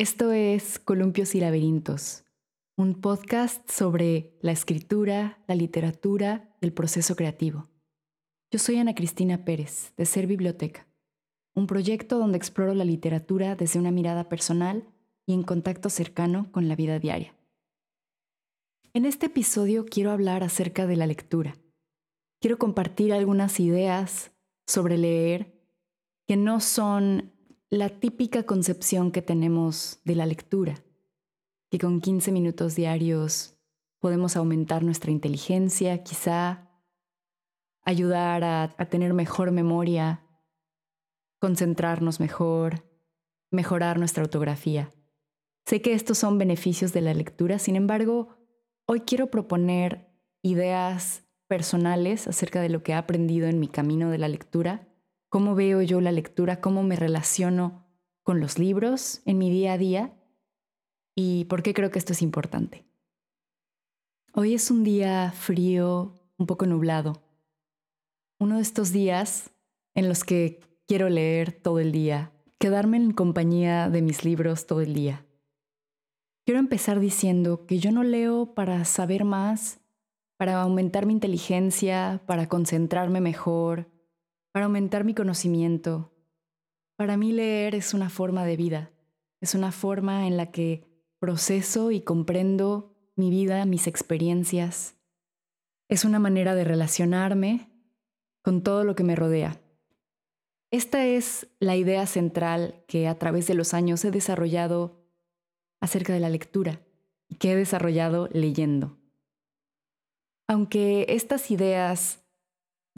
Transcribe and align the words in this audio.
Esto 0.00 0.30
es 0.30 0.78
Columpios 0.78 1.34
y 1.34 1.40
Laberintos, 1.40 2.22
un 2.76 3.00
podcast 3.00 3.68
sobre 3.68 4.38
la 4.42 4.52
escritura, 4.52 5.42
la 5.48 5.56
literatura 5.56 6.54
y 6.60 6.66
el 6.66 6.72
proceso 6.72 7.16
creativo. 7.16 7.66
Yo 8.52 8.60
soy 8.60 8.76
Ana 8.76 8.94
Cristina 8.94 9.44
Pérez, 9.44 9.92
de 9.96 10.06
Ser 10.06 10.28
Biblioteca, 10.28 10.86
un 11.56 11.66
proyecto 11.66 12.20
donde 12.20 12.38
exploro 12.38 12.74
la 12.74 12.84
literatura 12.84 13.56
desde 13.56 13.80
una 13.80 13.90
mirada 13.90 14.28
personal 14.28 14.86
y 15.26 15.34
en 15.34 15.42
contacto 15.42 15.90
cercano 15.90 16.46
con 16.52 16.68
la 16.68 16.76
vida 16.76 17.00
diaria. 17.00 17.34
En 18.94 19.04
este 19.04 19.26
episodio 19.26 19.84
quiero 19.84 20.12
hablar 20.12 20.44
acerca 20.44 20.86
de 20.86 20.94
la 20.94 21.08
lectura. 21.08 21.56
Quiero 22.40 22.56
compartir 22.56 23.12
algunas 23.12 23.58
ideas 23.58 24.30
sobre 24.64 24.96
leer 24.96 25.60
que 26.28 26.36
no 26.36 26.60
son 26.60 27.32
la 27.70 27.90
típica 27.90 28.44
concepción 28.44 29.12
que 29.12 29.20
tenemos 29.20 30.00
de 30.04 30.14
la 30.14 30.24
lectura, 30.24 30.82
que 31.70 31.78
con 31.78 32.00
15 32.00 32.32
minutos 32.32 32.74
diarios 32.74 33.58
podemos 33.98 34.36
aumentar 34.36 34.82
nuestra 34.82 35.10
inteligencia, 35.10 36.02
quizá 36.02 36.70
ayudar 37.82 38.42
a, 38.42 38.88
tener 38.88 39.12
mejor 39.12 39.50
memoria, 39.50 40.22
concentrarnos 41.40 42.20
mejor, 42.20 42.86
mejorar 43.50 43.98
nuestra 43.98 44.22
ortografía. 44.22 44.90
Sé 45.66 45.82
que 45.82 45.92
estos 45.92 46.16
son 46.16 46.38
beneficios 46.38 46.94
de 46.94 47.02
la 47.02 47.12
lectura, 47.12 47.58
sin 47.58 47.76
embargo, 47.76 48.38
hoy 48.86 49.00
quiero 49.00 49.30
proponer 49.30 50.08
ideas 50.40 51.24
personales 51.48 52.28
acerca 52.28 52.62
de 52.62 52.70
lo 52.70 52.82
que 52.82 52.92
he 52.92 52.94
aprendido 52.94 53.46
en 53.46 53.60
mi 53.60 53.68
camino 53.68 54.10
de 54.10 54.18
la 54.18 54.28
lectura 54.28 54.87
cómo 55.28 55.54
veo 55.54 55.82
yo 55.82 56.00
la 56.00 56.12
lectura, 56.12 56.60
cómo 56.60 56.82
me 56.82 56.96
relaciono 56.96 57.86
con 58.22 58.40
los 58.40 58.58
libros 58.58 59.22
en 59.24 59.38
mi 59.38 59.50
día 59.50 59.74
a 59.74 59.78
día 59.78 60.14
y 61.14 61.44
por 61.46 61.62
qué 61.62 61.74
creo 61.74 61.90
que 61.90 61.98
esto 61.98 62.12
es 62.12 62.22
importante. 62.22 62.84
Hoy 64.34 64.54
es 64.54 64.70
un 64.70 64.84
día 64.84 65.32
frío, 65.32 66.14
un 66.36 66.46
poco 66.46 66.66
nublado. 66.66 67.22
Uno 68.38 68.56
de 68.56 68.62
estos 68.62 68.92
días 68.92 69.50
en 69.94 70.08
los 70.08 70.22
que 70.24 70.60
quiero 70.86 71.08
leer 71.08 71.52
todo 71.52 71.80
el 71.80 71.90
día, 71.90 72.32
quedarme 72.58 72.98
en 72.98 73.12
compañía 73.12 73.90
de 73.90 74.02
mis 74.02 74.24
libros 74.24 74.66
todo 74.66 74.80
el 74.80 74.94
día. 74.94 75.26
Quiero 76.44 76.60
empezar 76.60 77.00
diciendo 77.00 77.66
que 77.66 77.78
yo 77.78 77.90
no 77.90 78.04
leo 78.04 78.54
para 78.54 78.84
saber 78.84 79.24
más, 79.24 79.80
para 80.36 80.62
aumentar 80.62 81.04
mi 81.04 81.12
inteligencia, 81.12 82.22
para 82.26 82.48
concentrarme 82.48 83.20
mejor, 83.20 83.90
para 84.52 84.66
aumentar 84.66 85.04
mi 85.04 85.14
conocimiento. 85.14 86.12
Para 86.96 87.16
mí 87.16 87.32
leer 87.32 87.74
es 87.74 87.94
una 87.94 88.10
forma 88.10 88.44
de 88.44 88.56
vida, 88.56 88.90
es 89.40 89.54
una 89.54 89.72
forma 89.72 90.26
en 90.26 90.36
la 90.36 90.50
que 90.50 90.84
proceso 91.18 91.90
y 91.90 92.00
comprendo 92.00 92.96
mi 93.16 93.30
vida, 93.30 93.64
mis 93.64 93.86
experiencias. 93.86 94.96
Es 95.88 96.04
una 96.04 96.18
manera 96.18 96.54
de 96.54 96.64
relacionarme 96.64 97.70
con 98.42 98.62
todo 98.62 98.84
lo 98.84 98.94
que 98.94 99.04
me 99.04 99.16
rodea. 99.16 99.60
Esta 100.70 101.06
es 101.06 101.48
la 101.60 101.76
idea 101.76 102.06
central 102.06 102.84
que 102.86 103.08
a 103.08 103.18
través 103.18 103.46
de 103.46 103.54
los 103.54 103.74
años 103.74 104.04
he 104.04 104.10
desarrollado 104.10 105.06
acerca 105.80 106.12
de 106.12 106.20
la 106.20 106.28
lectura 106.28 106.82
y 107.28 107.36
que 107.36 107.52
he 107.52 107.56
desarrollado 107.56 108.28
leyendo. 108.32 108.98
Aunque 110.46 111.06
estas 111.08 111.50
ideas 111.50 112.22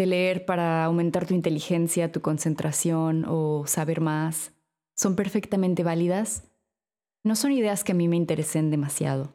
de 0.01 0.07
leer 0.07 0.47
para 0.47 0.83
aumentar 0.87 1.27
tu 1.27 1.35
inteligencia, 1.35 2.11
tu 2.11 2.23
concentración 2.23 3.27
o 3.29 3.67
saber 3.67 4.01
más, 4.01 4.53
son 4.97 5.15
perfectamente 5.15 5.85
válidas, 5.85 6.45
no 7.23 7.37
son 7.37 7.53
ideas 7.53 7.85
que 7.85 7.93
a 7.93 7.95
mí 7.95 8.09
me 8.09 8.17
interesen 8.17 8.71
demasiado. 8.71 9.35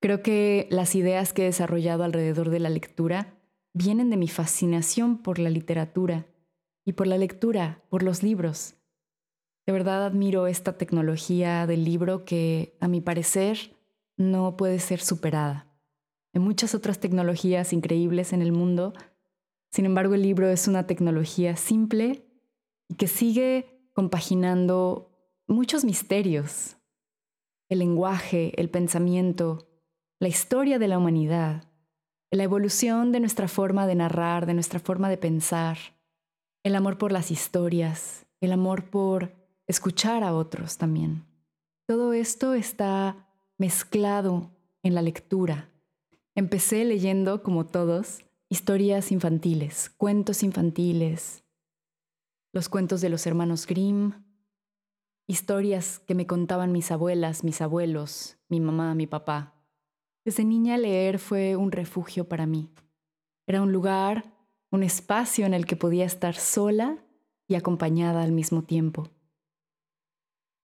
Creo 0.00 0.20
que 0.20 0.66
las 0.72 0.96
ideas 0.96 1.32
que 1.32 1.42
he 1.42 1.44
desarrollado 1.44 2.02
alrededor 2.02 2.50
de 2.50 2.58
la 2.58 2.70
lectura 2.70 3.38
vienen 3.72 4.10
de 4.10 4.16
mi 4.16 4.26
fascinación 4.26 5.18
por 5.18 5.38
la 5.38 5.48
literatura 5.48 6.26
y 6.84 6.94
por 6.94 7.06
la 7.06 7.16
lectura, 7.16 7.84
por 7.88 8.02
los 8.02 8.24
libros. 8.24 8.74
De 9.64 9.72
verdad 9.72 10.06
admiro 10.06 10.48
esta 10.48 10.76
tecnología 10.76 11.68
del 11.68 11.84
libro 11.84 12.24
que, 12.24 12.76
a 12.80 12.88
mi 12.88 13.00
parecer, 13.00 13.76
no 14.16 14.56
puede 14.56 14.80
ser 14.80 15.00
superada. 15.00 15.68
Hay 16.34 16.40
muchas 16.40 16.74
otras 16.74 16.98
tecnologías 16.98 17.72
increíbles 17.72 18.32
en 18.32 18.42
el 18.42 18.50
mundo, 18.50 18.92
sin 19.70 19.86
embargo, 19.86 20.14
el 20.14 20.22
libro 20.22 20.48
es 20.48 20.66
una 20.66 20.86
tecnología 20.86 21.56
simple 21.56 22.26
y 22.88 22.94
que 22.94 23.06
sigue 23.06 23.88
compaginando 23.92 25.16
muchos 25.46 25.84
misterios. 25.84 26.76
El 27.68 27.78
lenguaje, 27.78 28.52
el 28.60 28.68
pensamiento, 28.68 29.68
la 30.18 30.28
historia 30.28 30.80
de 30.80 30.88
la 30.88 30.98
humanidad, 30.98 31.64
la 32.32 32.42
evolución 32.42 33.12
de 33.12 33.20
nuestra 33.20 33.46
forma 33.46 33.86
de 33.86 33.94
narrar, 33.94 34.46
de 34.46 34.54
nuestra 34.54 34.80
forma 34.80 35.08
de 35.08 35.18
pensar, 35.18 35.78
el 36.64 36.74
amor 36.74 36.98
por 36.98 37.12
las 37.12 37.30
historias, 37.30 38.26
el 38.40 38.52
amor 38.52 38.90
por 38.90 39.32
escuchar 39.68 40.24
a 40.24 40.34
otros 40.34 40.78
también. 40.78 41.24
Todo 41.86 42.12
esto 42.12 42.54
está 42.54 43.28
mezclado 43.56 44.50
en 44.82 44.94
la 44.94 45.02
lectura. 45.02 45.68
Empecé 46.34 46.84
leyendo, 46.84 47.42
como 47.42 47.66
todos, 47.66 48.22
historias 48.52 49.12
infantiles, 49.12 49.90
cuentos 49.90 50.42
infantiles, 50.42 51.44
los 52.52 52.68
cuentos 52.68 53.00
de 53.00 53.08
los 53.08 53.24
hermanos 53.28 53.64
Grimm, 53.64 54.24
historias 55.28 56.00
que 56.00 56.16
me 56.16 56.26
contaban 56.26 56.72
mis 56.72 56.90
abuelas, 56.90 57.44
mis 57.44 57.60
abuelos, 57.60 58.38
mi 58.48 58.58
mamá, 58.58 58.96
mi 58.96 59.06
papá. 59.06 59.54
Desde 60.24 60.44
niña 60.44 60.76
leer 60.78 61.20
fue 61.20 61.54
un 61.54 61.70
refugio 61.70 62.28
para 62.28 62.44
mí. 62.44 62.72
Era 63.46 63.62
un 63.62 63.72
lugar, 63.72 64.34
un 64.72 64.82
espacio 64.82 65.46
en 65.46 65.54
el 65.54 65.64
que 65.64 65.76
podía 65.76 66.04
estar 66.04 66.34
sola 66.34 66.98
y 67.46 67.54
acompañada 67.54 68.24
al 68.24 68.32
mismo 68.32 68.62
tiempo. 68.62 69.10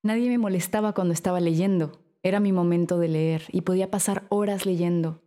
Nadie 0.02 0.28
me 0.28 0.38
molestaba 0.38 0.92
cuando 0.92 1.14
estaba 1.14 1.38
leyendo. 1.38 2.00
Era 2.24 2.40
mi 2.40 2.50
momento 2.50 2.98
de 2.98 3.08
leer 3.08 3.44
y 3.52 3.60
podía 3.60 3.92
pasar 3.92 4.26
horas 4.28 4.66
leyendo. 4.66 5.22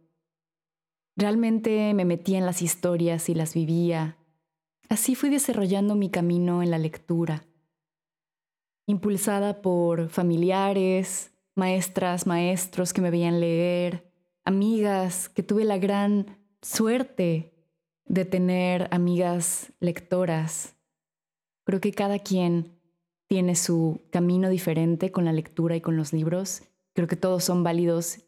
Realmente 1.20 1.94
me 1.94 2.06
metía 2.06 2.38
en 2.38 2.46
las 2.46 2.62
historias 2.62 3.28
y 3.28 3.36
las 3.36 3.54
vivía. 3.54 4.16
Así 4.88 5.16
fui 5.16 5.30
desarrollando 5.30 5.96
mi 5.96 6.10
camino 6.10 6.64
en 6.64 6.72
la 6.72 6.78
lectura, 6.78 7.44
impulsada 8.86 9.62
por 9.62 10.08
familiares, 10.08 11.34
maestras, 11.56 12.26
maestros 12.26 12.94
que 12.94 13.02
me 13.02 13.12
veían 13.12 13.42
leer, 13.42 14.10
amigas, 14.46 15.28
que 15.28 15.44
tuve 15.44 15.66
la 15.66 15.78
gran 15.78 16.38
suerte 16.62 17.52
de 18.06 18.24
tener 18.24 18.88
amigas 18.92 19.74
lectoras. 19.82 20.78
Creo 21.66 21.82
que 21.82 21.92
cada 21.92 22.20
quien 22.20 22.80
tiene 23.28 23.56
su 23.56 24.04
camino 24.10 24.48
diferente 24.48 25.12
con 25.12 25.26
la 25.26 25.34
lectura 25.34 25.76
y 25.76 25.82
con 25.82 25.98
los 25.98 26.14
libros. 26.14 26.64
Creo 26.94 27.10
que 27.10 27.18
todos 27.18 27.44
son 27.44 27.62
válidos 27.62 28.20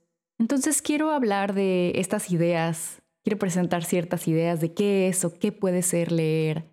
entonces 0.41 0.81
quiero 0.81 1.11
hablar 1.11 1.53
de 1.53 1.91
estas 1.97 2.31
ideas, 2.31 3.03
quiero 3.23 3.37
presentar 3.37 3.83
ciertas 3.83 4.27
ideas 4.27 4.59
de 4.59 4.73
qué 4.73 5.07
es 5.07 5.23
o 5.23 5.37
qué 5.37 5.51
puede 5.51 5.83
ser 5.83 6.11
leer 6.11 6.67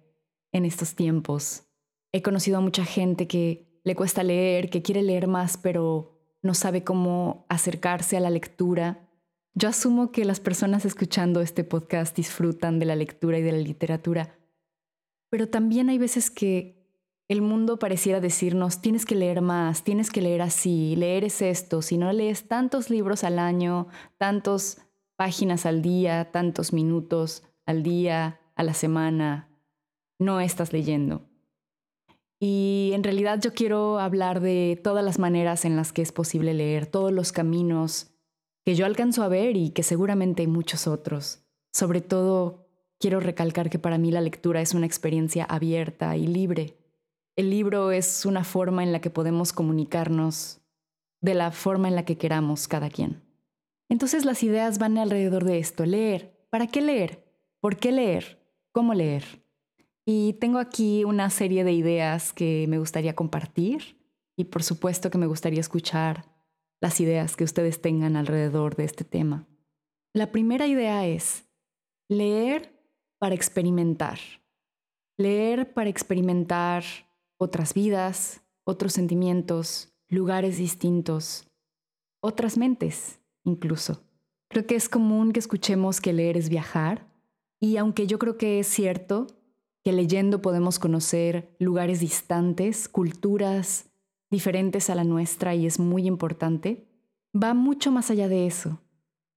en 0.53 0.65
estos 0.65 0.95
tiempos. 0.95 1.65
He 2.11 2.23
conocido 2.23 2.57
a 2.57 2.63
mucha 2.63 2.87
gente 2.87 3.27
que 3.27 3.79
le 3.85 3.95
cuesta 3.95 4.23
leer, 4.23 4.71
que 4.71 4.81
quiere 4.81 5.03
leer 5.03 5.27
más, 5.27 5.59
pero 5.59 6.19
no 6.41 6.55
sabe 6.55 6.83
cómo 6.83 7.45
acercarse 7.51 8.17
a 8.17 8.21
la 8.21 8.31
lectura. 8.31 9.07
Yo 9.53 9.69
asumo 9.69 10.13
que 10.13 10.25
las 10.25 10.41
personas 10.41 10.87
escuchando 10.87 11.43
este 11.43 11.63
podcast 11.63 12.17
disfrutan 12.17 12.79
de 12.79 12.87
la 12.87 12.97
lectura 12.97 13.39
y 13.39 13.43
de 13.43 13.53
la 13.53 13.59
literatura, 13.59 14.35
pero 15.29 15.47
también 15.47 15.91
hay 15.91 15.99
veces 15.99 16.31
que 16.31 16.78
el 17.29 17.43
mundo 17.43 17.79
pareciera 17.79 18.21
decirnos, 18.21 18.81
tienes 18.81 19.05
que 19.05 19.15
leer 19.15 19.43
más, 19.43 19.85
tienes 19.85 20.11
que 20.11 20.23
leer 20.23 20.41
así, 20.41 20.97
leer 20.97 21.25
es 21.25 21.43
esto, 21.43 21.83
si 21.83 21.99
no 21.99 22.11
lees 22.13 22.49
tantos 22.49 22.89
libros 22.89 23.23
al 23.23 23.39
año, 23.39 23.89
tantas 24.17 24.81
páginas 25.17 25.67
al 25.67 25.83
día, 25.83 26.31
tantos 26.33 26.73
minutos 26.73 27.43
al 27.67 27.83
día, 27.83 28.41
a 28.57 28.63
la 28.63 28.73
semana, 28.73 29.51
no 30.19 30.41
estás 30.41 30.73
leyendo. 30.73 31.29
Y 32.41 32.93
en 32.95 33.05
realidad 33.05 33.41
yo 33.43 33.53
quiero 33.53 33.99
hablar 33.99 34.41
de 34.41 34.81
todas 34.83 35.05
las 35.05 35.19
maneras 35.19 35.67
en 35.67 35.77
las 35.77 35.93
que 35.93 36.03
es 36.03 36.13
posible 36.13 36.55
leer, 36.55 36.87
todos 36.87 37.13
los 37.13 37.33
caminos 37.33 38.15
que 38.65 38.75
yo 38.75 38.87
alcanzo 38.87 39.23
a 39.23 39.29
ver 39.29 39.57
y 39.57 39.71
que 39.71 39.83
seguramente 39.83 40.43
hay 40.43 40.49
muchos 40.49 40.87
otros. 40.87 41.45
Sobre 41.73 42.01
todo, 42.01 42.69
quiero 42.99 43.21
recalcar 43.21 43.69
que 43.69 43.79
para 43.79 43.99
mí 43.99 44.11
la 44.13 44.21
lectura 44.21 44.63
es 44.63 44.73
una 44.73 44.87
experiencia 44.87 45.45
abierta 45.45 46.17
y 46.17 46.27
libre 46.27 46.78
el 47.39 47.51
libro 47.51 47.93
es 47.93 48.27
una 48.27 48.43
forma 48.43 48.83
en 48.83 48.91
la 48.91 49.01
que 49.01 49.11
podemos 49.11 49.53
comunicarnos 49.53 50.61
de 51.21 51.35
la 51.35 51.53
forma 51.53 51.87
en 51.87 51.95
la 51.95 52.05
que 52.05 52.19
queramos 52.19 52.67
cada 52.67 52.91
quien. 52.91 53.23
Entonces 53.89 54.25
las 54.25 54.43
ideas 54.43 54.79
van 54.81 54.99
alrededor 54.99 55.45
de 55.45 55.61
esto, 55.61 55.87
leer. 55.87 56.37
¿Para 56.51 56.67
qué 56.67 56.81
leer? 56.81 57.25
¿Por 57.61 57.77
qué 57.77 57.93
leer? 57.93 58.45
¿Cómo 58.73 58.93
leer? 58.93 59.45
Y 60.05 60.33
tengo 60.41 60.59
aquí 60.59 61.05
una 61.05 61.31
serie 61.31 61.63
de 61.63 61.71
ideas 61.71 62.33
que 62.33 62.67
me 62.69 62.81
gustaría 62.81 63.15
compartir 63.15 63.97
y 64.37 64.47
por 64.47 64.65
supuesto 64.65 65.09
que 65.09 65.19
me 65.19 65.29
gustaría 65.29 65.61
escuchar 65.61 66.25
las 66.81 67.01
ideas 67.01 67.37
que 67.37 67.45
ustedes 67.45 67.81
tengan 67.81 68.17
alrededor 68.17 68.75
de 68.75 68.83
este 68.83 69.05
tema. 69.05 69.47
La 70.13 70.33
primera 70.33 70.67
idea 70.67 71.07
es 71.07 71.45
leer 72.09 72.83
para 73.21 73.37
experimentar. 73.37 74.19
Leer 75.17 75.73
para 75.73 75.89
experimentar 75.89 76.83
otras 77.39 77.73
vidas, 77.73 78.43
otros 78.65 78.93
sentimientos, 78.93 79.95
lugares 80.09 80.59
distintos, 80.59 81.49
otras 82.21 82.59
mentes 82.59 83.21
incluso. 83.45 84.03
Creo 84.49 84.67
que 84.67 84.77
es 84.77 84.89
común 84.89 85.33
que 85.33 85.41
escuchemos 85.41 86.01
que 86.01 86.13
leer 86.13 86.37
es 86.37 86.49
viajar 86.49 87.07
y 87.61 87.77
aunque 87.77 88.07
yo 88.07 88.19
creo 88.19 88.37
que 88.37 88.61
es 88.61 88.67
cierto 88.67 89.27
que 89.83 89.93
leyendo 89.93 90.43
podemos 90.43 90.79
conocer 90.79 91.55
lugares 91.59 92.01
distantes, 92.01 92.89
culturas 92.89 93.87
diferentes 94.31 94.91
a 94.91 94.95
la 94.95 95.05
nuestra 95.05 95.55
y 95.55 95.67
es 95.67 95.79
muy 95.79 96.07
importante, 96.07 96.87
va 97.35 97.55
mucho 97.55 97.91
más 97.91 98.11
allá 98.11 98.29
de 98.29 98.47
eso. 98.47 98.81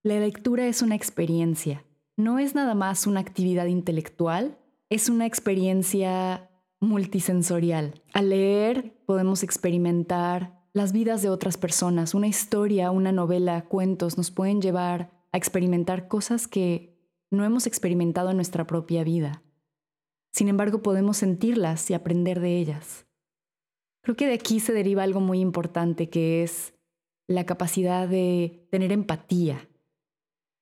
La 0.02 0.18
lectura 0.18 0.66
es 0.66 0.82
una 0.82 0.94
experiencia, 0.94 1.84
no 2.16 2.38
es 2.38 2.54
nada 2.54 2.74
más 2.74 3.06
una 3.06 3.20
actividad 3.20 3.66
intelectual, 3.66 4.58
es 4.90 5.08
una 5.08 5.26
experiencia 5.26 6.50
multisensorial. 6.82 8.02
Al 8.12 8.28
leer 8.30 8.94
podemos 9.06 9.42
experimentar 9.42 10.60
las 10.74 10.92
vidas 10.92 11.22
de 11.22 11.30
otras 11.30 11.56
personas, 11.56 12.14
una 12.14 12.26
historia, 12.26 12.90
una 12.90 13.12
novela, 13.12 13.66
cuentos 13.66 14.18
nos 14.18 14.30
pueden 14.30 14.60
llevar 14.60 15.10
a 15.30 15.38
experimentar 15.38 16.08
cosas 16.08 16.48
que 16.48 16.98
no 17.30 17.44
hemos 17.44 17.66
experimentado 17.66 18.30
en 18.30 18.36
nuestra 18.36 18.66
propia 18.66 19.04
vida. 19.04 19.42
Sin 20.32 20.48
embargo, 20.48 20.82
podemos 20.82 21.18
sentirlas 21.18 21.88
y 21.90 21.94
aprender 21.94 22.40
de 22.40 22.58
ellas. 22.58 23.06
Creo 24.02 24.16
que 24.16 24.26
de 24.26 24.34
aquí 24.34 24.60
se 24.60 24.72
deriva 24.72 25.04
algo 25.04 25.20
muy 25.20 25.40
importante 25.40 26.10
que 26.10 26.42
es 26.42 26.74
la 27.28 27.46
capacidad 27.46 28.08
de 28.08 28.66
tener 28.70 28.92
empatía. 28.92 29.68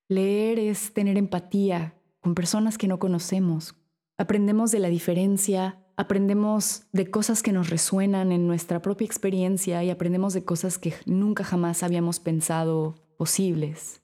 Leer 0.07 0.59
es 0.59 0.93
tener 0.93 1.17
empatía 1.17 1.95
con 2.19 2.35
personas 2.35 2.77
que 2.77 2.87
no 2.87 2.99
conocemos. 2.99 3.75
Aprendemos 4.17 4.71
de 4.71 4.79
la 4.79 4.89
diferencia, 4.89 5.80
aprendemos 6.01 6.87
de 6.93 7.11
cosas 7.11 7.43
que 7.43 7.51
nos 7.51 7.69
resuenan 7.69 8.31
en 8.31 8.47
nuestra 8.47 8.81
propia 8.81 9.05
experiencia 9.05 9.83
y 9.83 9.91
aprendemos 9.91 10.33
de 10.33 10.43
cosas 10.43 10.79
que 10.79 10.95
nunca 11.05 11.43
jamás 11.43 11.83
habíamos 11.83 12.19
pensado 12.19 12.95
posibles. 13.19 14.01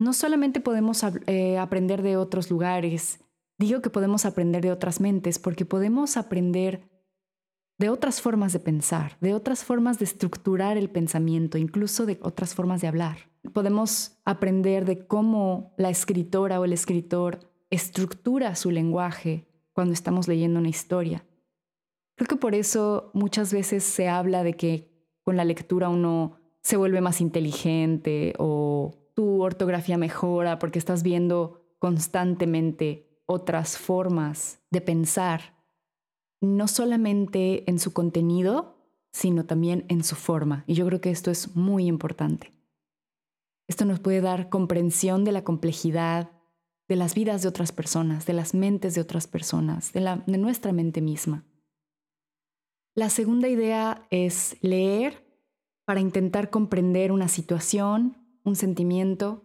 No 0.00 0.12
solamente 0.12 0.60
podemos 0.60 1.04
eh, 1.28 1.56
aprender 1.56 2.02
de 2.02 2.16
otros 2.16 2.50
lugares, 2.50 3.20
digo 3.58 3.80
que 3.80 3.90
podemos 3.90 4.26
aprender 4.26 4.60
de 4.60 4.72
otras 4.72 5.00
mentes 5.00 5.38
porque 5.38 5.64
podemos 5.64 6.16
aprender 6.16 6.90
de 7.78 7.90
otras 7.90 8.20
formas 8.20 8.52
de 8.52 8.58
pensar, 8.58 9.16
de 9.20 9.32
otras 9.32 9.62
formas 9.62 10.00
de 10.00 10.06
estructurar 10.06 10.76
el 10.76 10.90
pensamiento, 10.90 11.58
incluso 11.58 12.06
de 12.06 12.18
otras 12.22 12.56
formas 12.56 12.80
de 12.80 12.88
hablar. 12.88 13.18
Podemos 13.52 14.18
aprender 14.24 14.84
de 14.84 15.06
cómo 15.06 15.74
la 15.78 15.90
escritora 15.90 16.58
o 16.58 16.64
el 16.64 16.72
escritor 16.72 17.38
estructura 17.70 18.56
su 18.56 18.72
lenguaje 18.72 19.46
cuando 19.72 19.92
estamos 19.92 20.26
leyendo 20.26 20.58
una 20.58 20.70
historia. 20.70 21.25
Creo 22.16 22.28
que 22.28 22.36
por 22.36 22.54
eso 22.54 23.10
muchas 23.14 23.52
veces 23.52 23.84
se 23.84 24.08
habla 24.08 24.42
de 24.42 24.54
que 24.54 24.90
con 25.22 25.36
la 25.36 25.44
lectura 25.44 25.88
uno 25.88 26.38
se 26.62 26.76
vuelve 26.76 27.00
más 27.00 27.20
inteligente 27.20 28.34
o 28.38 29.10
tu 29.14 29.42
ortografía 29.42 29.98
mejora 29.98 30.58
porque 30.58 30.78
estás 30.78 31.02
viendo 31.02 31.62
constantemente 31.78 33.20
otras 33.26 33.76
formas 33.76 34.60
de 34.70 34.80
pensar 34.80 35.56
no 36.40 36.68
solamente 36.68 37.68
en 37.68 37.78
su 37.78 37.92
contenido, 37.92 38.76
sino 39.12 39.44
también 39.46 39.84
en 39.88 40.04
su 40.04 40.16
forma. 40.16 40.64
Y 40.66 40.74
yo 40.74 40.86
creo 40.86 41.00
que 41.00 41.10
esto 41.10 41.30
es 41.30 41.56
muy 41.56 41.86
importante. 41.86 42.52
Esto 43.68 43.84
nos 43.84 44.00
puede 44.00 44.20
dar 44.20 44.48
comprensión 44.48 45.24
de 45.24 45.32
la 45.32 45.44
complejidad 45.44 46.30
de 46.88 46.96
las 46.96 47.14
vidas 47.14 47.42
de 47.42 47.48
otras 47.48 47.72
personas, 47.72 48.26
de 48.26 48.32
las 48.32 48.54
mentes 48.54 48.94
de 48.94 49.00
otras 49.00 49.26
personas, 49.26 49.92
de, 49.92 50.22
de 50.26 50.38
nuestra 50.38 50.72
mente 50.72 51.00
misma. 51.00 51.44
La 52.98 53.10
segunda 53.10 53.46
idea 53.50 54.06
es 54.08 54.56
leer 54.62 55.22
para 55.84 56.00
intentar 56.00 56.48
comprender 56.48 57.12
una 57.12 57.28
situación, 57.28 58.16
un 58.42 58.56
sentimiento, 58.56 59.44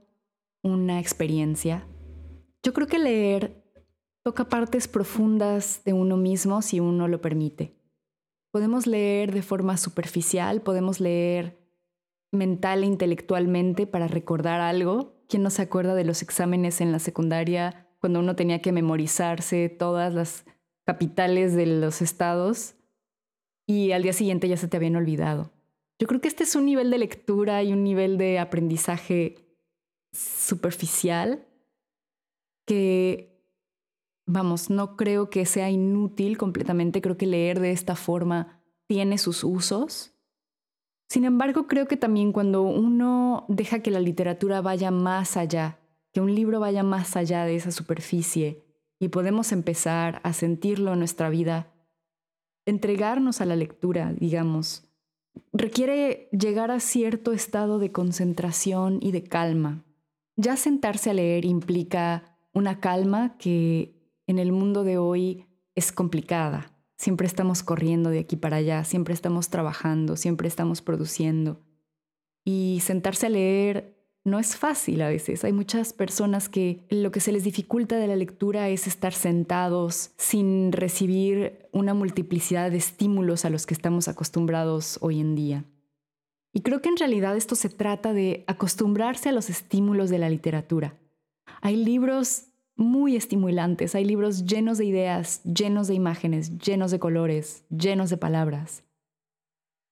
una 0.64 1.02
experiencia. 1.02 1.86
Yo 2.64 2.72
creo 2.72 2.88
que 2.88 2.98
leer 2.98 3.62
toca 4.24 4.48
partes 4.48 4.88
profundas 4.88 5.82
de 5.84 5.92
uno 5.92 6.16
mismo 6.16 6.62
si 6.62 6.80
uno 6.80 7.10
lo 7.10 7.20
permite. 7.20 7.76
Podemos 8.52 8.88
leer 8.88 9.34
de 9.34 9.42
forma 9.42 9.76
superficial, 9.76 10.62
podemos 10.62 11.02
leer 11.02 11.60
mental 12.32 12.84
e 12.84 12.88
intelectualmente 12.88 13.86
para 13.86 14.08
recordar 14.08 14.62
algo. 14.62 15.26
¿Quién 15.28 15.44
no 15.44 15.50
se 15.50 15.64
acuerda 15.64 15.94
de 15.94 16.06
los 16.06 16.22
exámenes 16.22 16.80
en 16.80 16.94
la 16.94 17.00
secundaria 17.00 17.90
cuando 18.00 18.22
uno 18.22 18.38
tenía 18.38 18.62
que 18.62 18.72
memorizarse 18.72 19.68
todas 19.68 20.14
las 20.14 20.46
capitales 20.86 21.54
de 21.54 21.66
los 21.66 22.02
estados 22.02 22.76
y 23.66 23.92
al 23.92 24.04
día 24.04 24.14
siguiente 24.14 24.48
ya 24.48 24.58
se 24.58 24.68
te 24.68 24.78
habían 24.78 24.96
olvidado? 24.96 25.52
Yo 26.00 26.08
creo 26.08 26.22
que 26.22 26.28
este 26.28 26.44
es 26.44 26.56
un 26.56 26.66
nivel 26.66 26.90
de 26.90 26.98
lectura 26.98 27.64
y 27.64 27.74
un 27.74 27.84
nivel 27.84 28.18
de 28.18 28.40
aprendizaje 28.40 29.36
superficial 30.12 31.48
que 32.66 33.32
vamos, 34.26 34.70
no 34.70 34.96
creo 34.98 35.30
que 35.30 35.46
sea 35.46 35.70
inútil 35.70 36.38
completamente, 36.38 37.02
creo 37.02 37.18
que 37.18 37.28
leer 37.28 37.60
de 37.60 37.72
esta 37.72 37.96
forma 37.96 38.62
tiene 38.88 39.18
sus 39.18 39.44
usos. 39.44 40.14
Sin 41.10 41.26
embargo, 41.26 41.68
creo 41.68 41.88
que 41.88 41.98
también 41.98 42.32
cuando 42.32 42.62
uno 42.62 43.46
deja 43.50 43.80
que 43.80 43.92
la 43.92 44.00
literatura 44.00 44.62
vaya 44.62 44.92
más 44.92 45.38
allá, 45.38 45.80
que 46.14 46.22
un 46.22 46.34
libro 46.34 46.60
vaya 46.60 46.84
más 46.84 47.16
allá 47.16 47.46
de 47.46 47.56
esa 47.56 47.72
superficie 47.72 48.64
y 49.00 49.10
podemos 49.10 49.52
empezar 49.52 50.22
a 50.24 50.34
sentirlo 50.34 50.94
en 50.94 51.00
nuestra 51.00 51.30
vida, 51.30 51.71
entregarnos 52.66 53.42
a 53.42 53.46
la 53.46 53.56
lectura, 53.56 54.14
digamos, 54.14 54.84
requiere 55.54 56.30
llegar 56.32 56.72
a 56.72 56.80
cierto 56.80 57.32
estado 57.32 57.80
de 57.80 57.92
concentración 57.92 59.00
y 59.02 59.12
de 59.12 59.24
calma. 59.24 59.84
Ya 60.36 60.56
sentarse 60.58 61.10
a 61.10 61.14
leer 61.14 61.46
implica 61.46 62.38
una 62.54 62.80
calma 62.80 63.38
que 63.38 63.96
en 64.28 64.40
el 64.40 64.52
mundo 64.52 64.84
de 64.84 64.98
hoy 64.98 65.46
es 65.76 65.92
complicada. 65.92 66.72
Siempre 66.98 67.28
estamos 67.28 67.64
corriendo 67.64 68.10
de 68.10 68.20
aquí 68.20 68.36
para 68.36 68.58
allá, 68.58 68.84
siempre 68.84 69.14
estamos 69.14 69.50
trabajando, 69.50 70.16
siempre 70.16 70.48
estamos 70.48 70.82
produciendo. 70.82 71.60
Y 72.44 72.80
sentarse 72.82 73.28
a 73.28 73.30
leer 73.30 74.01
no 74.24 74.40
es 74.40 74.56
fácil 74.56 75.02
a 75.02 75.10
veces. 75.10 75.44
Hay 75.44 75.54
muchas 75.54 75.94
personas 75.94 76.48
que 76.48 76.86
lo 76.90 77.12
que 77.12 77.20
se 77.20 77.32
les 77.32 77.44
dificulta 77.44 77.98
de 77.98 78.08
la 78.08 78.16
lectura 78.16 78.70
es 78.70 78.88
estar 78.88 79.14
sentados 79.14 80.12
sin 80.18 80.72
recibir 80.72 81.68
una 81.72 81.94
multiplicidad 81.94 82.70
de 82.72 82.78
estímulos 82.78 83.46
a 83.46 83.50
los 83.50 83.66
que 83.66 83.74
estamos 83.74 84.08
acostumbrados 84.08 85.00
hoy 85.02 85.20
en 85.20 85.36
día. 85.36 85.66
Y 86.54 86.62
creo 86.62 86.82
que 86.82 86.90
en 86.90 86.98
realidad 86.98 87.36
esto 87.36 87.56
se 87.56 87.70
trata 87.70 88.14
de 88.14 88.44
acostumbrarse 88.48 89.30
a 89.30 89.32
los 89.32 89.50
estímulos 89.50 90.10
de 90.10 90.20
la 90.20 90.30
literatura. 90.30 90.98
Hay 91.62 91.78
libros 91.78 92.52
muy 92.76 93.16
estimulantes. 93.16 93.96
Hay 93.96 94.06
libros 94.06 94.46
llenos 94.46 94.78
de 94.78 94.86
ideas, 94.86 95.42
llenos 95.44 95.88
de 95.88 95.94
imágenes, 95.94 96.58
llenos 96.58 96.92
de 96.92 97.00
colores, 97.00 97.64
llenos 97.70 98.10
de 98.10 98.18
palabras. 98.18 98.84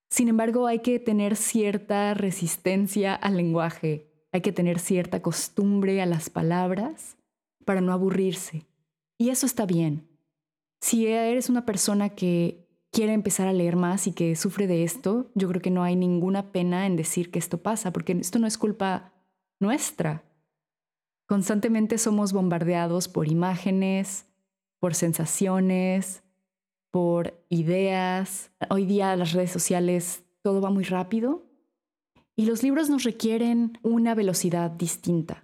Sin 0.09 0.27
embargo, 0.27 0.65
hay 0.65 0.79
que 0.79 0.99
tener 0.99 1.35
cierta 1.35 2.15
resistencia 2.15 3.13
al 3.13 3.37
lenguaje, 3.37 4.08
hay 4.31 4.41
que 4.41 4.51
tener 4.51 4.79
cierta 4.79 5.21
costumbre 5.21 6.01
a 6.01 6.05
las 6.05 6.29
palabras 6.29 7.17
para 7.65 7.81
no 7.81 7.93
aburrirse. 7.93 8.65
Y 9.17 9.29
eso 9.29 9.45
está 9.45 9.65
bien. 9.65 10.07
Si 10.81 11.07
eres 11.07 11.49
una 11.49 11.65
persona 11.65 12.09
que 12.09 12.67
quiere 12.91 13.13
empezar 13.13 13.47
a 13.47 13.53
leer 13.53 13.75
más 13.75 14.07
y 14.07 14.13
que 14.13 14.35
sufre 14.35 14.67
de 14.67 14.83
esto, 14.83 15.29
yo 15.35 15.47
creo 15.49 15.61
que 15.61 15.71
no 15.71 15.83
hay 15.83 15.95
ninguna 15.95 16.51
pena 16.51 16.85
en 16.85 16.95
decir 16.95 17.31
que 17.31 17.39
esto 17.39 17.61
pasa, 17.61 17.91
porque 17.91 18.13
esto 18.13 18.39
no 18.39 18.47
es 18.47 18.57
culpa 18.57 19.13
nuestra. 19.59 20.23
Constantemente 21.27 21.97
somos 21.97 22.33
bombardeados 22.33 23.07
por 23.07 23.27
imágenes, 23.27 24.25
por 24.79 24.95
sensaciones, 24.95 26.23
por 26.91 27.43
ideas. 27.49 28.51
Hoy 28.69 28.85
día 28.85 29.15
las 29.15 29.33
redes 29.33 29.51
sociales 29.51 30.23
todo 30.41 30.61
va 30.61 30.69
muy 30.69 30.85
rápido 30.85 31.48
y 32.39 32.45
los 32.45 32.63
libros 32.63 32.89
nos 32.89 33.03
requieren 33.03 33.77
una 33.83 34.15
velocidad 34.15 34.71
distinta. 34.71 35.43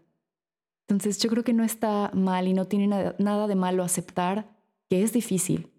Entonces 0.88 1.20
yo 1.20 1.30
creo 1.30 1.44
que 1.44 1.52
no 1.52 1.66
está 1.66 2.10
mal 2.14 2.48
y 2.48 2.54
no 2.54 2.68
tiene 2.68 2.88
nada, 2.88 3.48
de 3.48 3.56
malo 3.56 3.84
aceptar 3.84 4.56
que 4.90 5.04
es 5.04 5.12
difícil. 5.12 5.74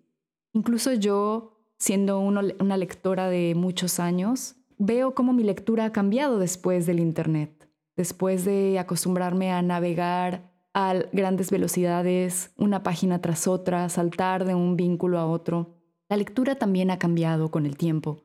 Incluso 0.52 0.92
yo, 0.92 1.58
siendo 1.78 2.20
una 2.20 2.76
lectora 2.76 3.30
de 3.30 3.54
muchos 3.54 3.98
años, 3.98 4.56
veo 4.76 5.14
cómo 5.14 5.32
mi 5.32 5.42
lectura 5.42 5.86
ha 5.86 5.92
cambiado 5.92 6.38
después 6.38 6.84
del 6.84 7.00
Internet 7.00 7.66
después 7.96 8.44
de 8.44 8.78
acostumbrarme 8.78 9.52
a 9.52 9.62
navegar 9.62 10.52
a 10.74 10.96
grandes 11.14 11.50
velocidades, 11.50 12.52
una 12.58 12.82
página 12.82 13.22
tras 13.22 13.46
otra, 13.46 13.88
saltar 13.88 14.44
de 14.44 14.54
un 14.54 14.76
vínculo 14.76 15.18
a 15.18 15.24
otro. 15.24 15.78
La 16.10 16.18
lectura 16.18 16.56
también 16.56 16.90
ha 16.90 16.98
cambiado 16.98 17.50
con 17.50 17.64
el 17.64 17.78
tiempo. 17.78 18.22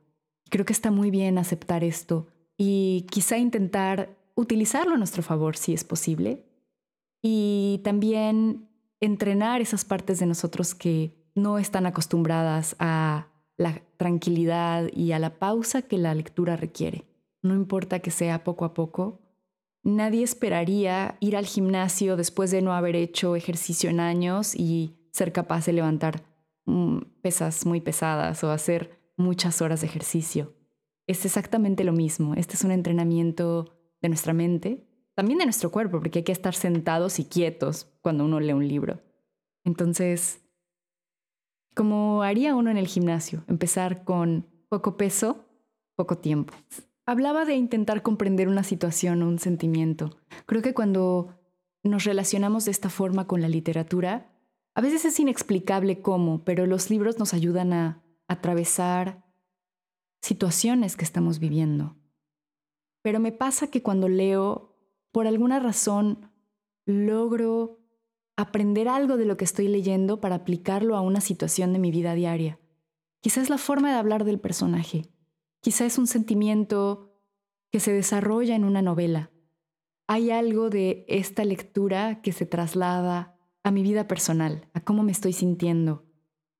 Creo 0.50 0.66
que 0.66 0.74
está 0.74 0.92
muy 0.92 1.10
bien 1.10 1.38
aceptar 1.38 1.86
esto 1.86 2.28
y 2.58 3.06
quizá 3.10 3.38
intentar 3.38 4.16
utilizarlo 4.36 4.96
a 4.96 4.98
nuestro 4.98 5.24
favor 5.24 5.58
si 5.58 5.74
es 5.74 5.84
posible. 5.84 6.46
Y 7.22 7.82
también 7.84 8.70
entrenar 9.00 9.62
esas 9.62 9.86
partes 9.86 10.20
de 10.20 10.26
nosotros 10.26 10.76
que 10.76 11.22
no 11.36 11.58
están 11.58 11.86
acostumbradas 11.86 12.76
a 12.80 13.28
la 13.58 13.82
tranquilidad 13.98 14.90
y 14.94 15.12
a 15.12 15.20
la 15.20 15.38
pausa 15.38 15.82
que 15.82 15.98
la 15.98 16.16
lectura 16.16 16.56
requiere. 16.56 17.06
No 17.42 17.56
importa 17.56 18.00
que 18.00 18.12
sea 18.12 18.44
poco 18.44 18.66
a 18.66 18.74
poco. 18.74 19.22
Nadie 19.84 20.24
esperaría 20.24 21.18
ir 21.20 21.36
al 21.36 21.46
gimnasio 21.46 22.16
después 22.16 22.52
de 22.52 22.62
no 22.62 22.74
haber 22.74 22.96
hecho 22.96 23.36
ejercicio 23.36 23.90
en 23.90 24.00
años 24.00 24.56
y 24.56 24.96
ser 25.12 25.32
capaz 25.32 25.66
de 25.66 25.74
levantar 25.74 26.24
mm, 26.66 27.00
pesas 27.22 27.66
muy 27.66 27.82
pesadas 27.82 28.44
o 28.44 28.52
hacer 28.52 29.00
muchas 29.18 29.62
horas 29.62 29.82
de 29.82 29.88
ejercicio. 29.88 30.54
Es 31.12 31.26
exactamente 31.26 31.84
lo 31.84 31.92
mismo. 31.92 32.36
Este 32.36 32.56
es 32.56 32.64
un 32.64 32.72
entrenamiento 32.72 33.78
de 34.02 34.08
nuestra 34.08 34.32
mente, 34.32 34.88
también 35.14 35.40
de 35.40 35.46
nuestro 35.46 35.70
cuerpo, 35.70 36.00
porque 36.00 36.20
hay 36.20 36.24
que 36.24 36.32
estar 36.32 36.56
sentados 36.56 37.20
y 37.20 37.26
quietos 37.26 37.92
cuando 38.00 38.24
uno 38.24 38.40
lee 38.40 38.54
un 38.54 38.66
libro. 38.66 39.02
Entonces, 39.66 40.42
como 41.76 42.24
haría 42.24 42.56
uno 42.56 42.72
en 42.72 42.78
el 42.78 42.88
gimnasio, 42.88 43.44
empezar 43.50 44.06
con 44.06 44.48
poco 44.70 44.96
peso, 44.96 45.50
poco 45.98 46.18
tiempo. 46.18 46.54
Hablaba 47.06 47.44
de 47.44 47.56
intentar 47.56 48.04
comprender 48.04 48.48
una 48.48 48.64
situación 48.64 49.22
o 49.22 49.28
un 49.28 49.38
sentimiento. 49.38 50.18
Creo 50.46 50.62
que 50.62 50.74
cuando 50.74 51.42
nos 51.84 52.06
relacionamos 52.06 52.64
de 52.64 52.72
esta 52.72 52.90
forma 52.90 53.28
con 53.28 53.42
la 53.42 53.50
literatura, 53.50 54.32
a 54.76 54.80
veces 54.80 55.04
es 55.04 55.20
inexplicable 55.20 56.02
cómo, 56.02 56.46
pero 56.46 56.66
los 56.68 56.90
libros 56.90 57.20
nos 57.20 57.34
ayudan 57.34 57.74
a 57.74 58.02
atravesar 58.30 59.26
situaciones 60.22 60.96
que 60.96 61.06
estamos 61.06 61.40
viviendo. 61.40 61.98
Pero 63.02 63.20
me 63.20 63.32
pasa 63.32 63.68
que 63.68 63.82
cuando 63.82 64.08
leo, 64.08 64.76
por 65.12 65.28
alguna 65.28 65.60
razón, 65.60 66.32
logro 66.86 67.80
aprender 68.38 68.88
algo 68.88 69.18
de 69.18 69.26
lo 69.26 69.38
que 69.38 69.46
estoy 69.46 69.68
leyendo 69.68 70.22
para 70.22 70.36
aplicarlo 70.36 70.96
a 70.96 71.02
una 71.02 71.22
situación 71.22 71.74
de 71.74 71.80
mi 71.80 71.92
vida 71.92 72.14
diaria. 72.14 72.60
Quizás 73.22 73.50
la 73.50 73.58
forma 73.58 73.92
de 73.92 73.98
hablar 73.98 74.24
del 74.24 74.40
personaje. 74.40 75.12
Quizá 75.60 75.86
es 75.86 75.98
un 75.98 76.08
sentimiento 76.08 77.14
que 77.72 77.80
se 77.80 77.92
desarrolla 77.92 78.56
en 78.56 78.64
una 78.64 78.82
novela. 78.82 79.32
Hay 80.08 80.32
algo 80.32 80.70
de 80.70 81.06
esta 81.08 81.46
lectura 81.46 82.22
que 82.22 82.32
se 82.32 82.46
traslada 82.46 83.38
a 83.64 83.72
mi 83.72 83.84
vida 83.84 84.08
personal, 84.08 84.68
a 84.74 84.82
cómo 84.82 85.04
me 85.04 85.12
estoy 85.12 85.34
sintiendo, 85.34 86.06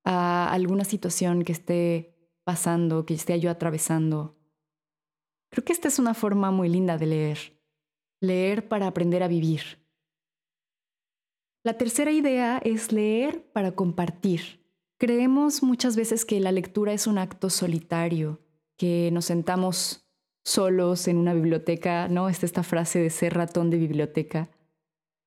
a 0.04 0.52
alguna 0.52 0.84
situación 0.84 1.44
que 1.44 1.52
esté 1.52 2.16
pasando, 2.44 3.06
que 3.06 3.14
esté 3.14 3.40
yo 3.40 3.50
atravesando. 3.50 4.38
Creo 5.52 5.66
que 5.66 5.74
esta 5.74 5.88
es 5.88 6.00
una 6.00 6.14
forma 6.14 6.52
muy 6.52 6.70
linda 6.70 6.98
de 6.98 7.06
leer. 7.06 7.62
Leer 8.22 8.68
para 8.68 8.88
aprender 8.88 9.24
a 9.24 9.28
vivir. 9.28 9.80
La 11.64 11.78
tercera 11.78 12.12
idea 12.12 12.60
es 12.64 12.92
leer 12.92 13.44
para 13.52 13.74
compartir. 13.74 14.66
Creemos 14.98 15.62
muchas 15.62 15.96
veces 15.96 16.26
que 16.26 16.40
la 16.40 16.52
lectura 16.52 16.94
es 16.94 17.08
un 17.08 17.18
acto 17.18 17.50
solitario, 17.50 18.40
que 18.78 19.10
nos 19.12 19.26
sentamos 19.26 20.08
solos 20.44 21.08
en 21.08 21.18
una 21.18 21.34
biblioteca, 21.34 22.08
¿no? 22.08 22.30
Está 22.30 22.46
esta 22.46 22.64
frase 22.64 23.00
de 23.00 23.10
ser 23.10 23.36
ratón 23.36 23.70
de 23.70 23.78
biblioteca. 23.78 24.50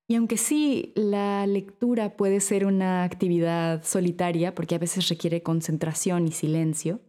Y 0.07 0.15
aunque 0.15 0.37
sí, 0.37 0.93
la 0.95 1.47
lectura 1.47 2.15
puede 2.15 2.39
ser 2.39 2.65
una 2.65 3.03
actividad 3.03 3.83
solitaria, 3.83 4.53
porque 4.53 4.75
a 4.75 4.79
veces 4.79 5.09
requiere 5.09 5.41
concentración 5.41 6.27
y 6.27 6.31
silencio, 6.31 7.01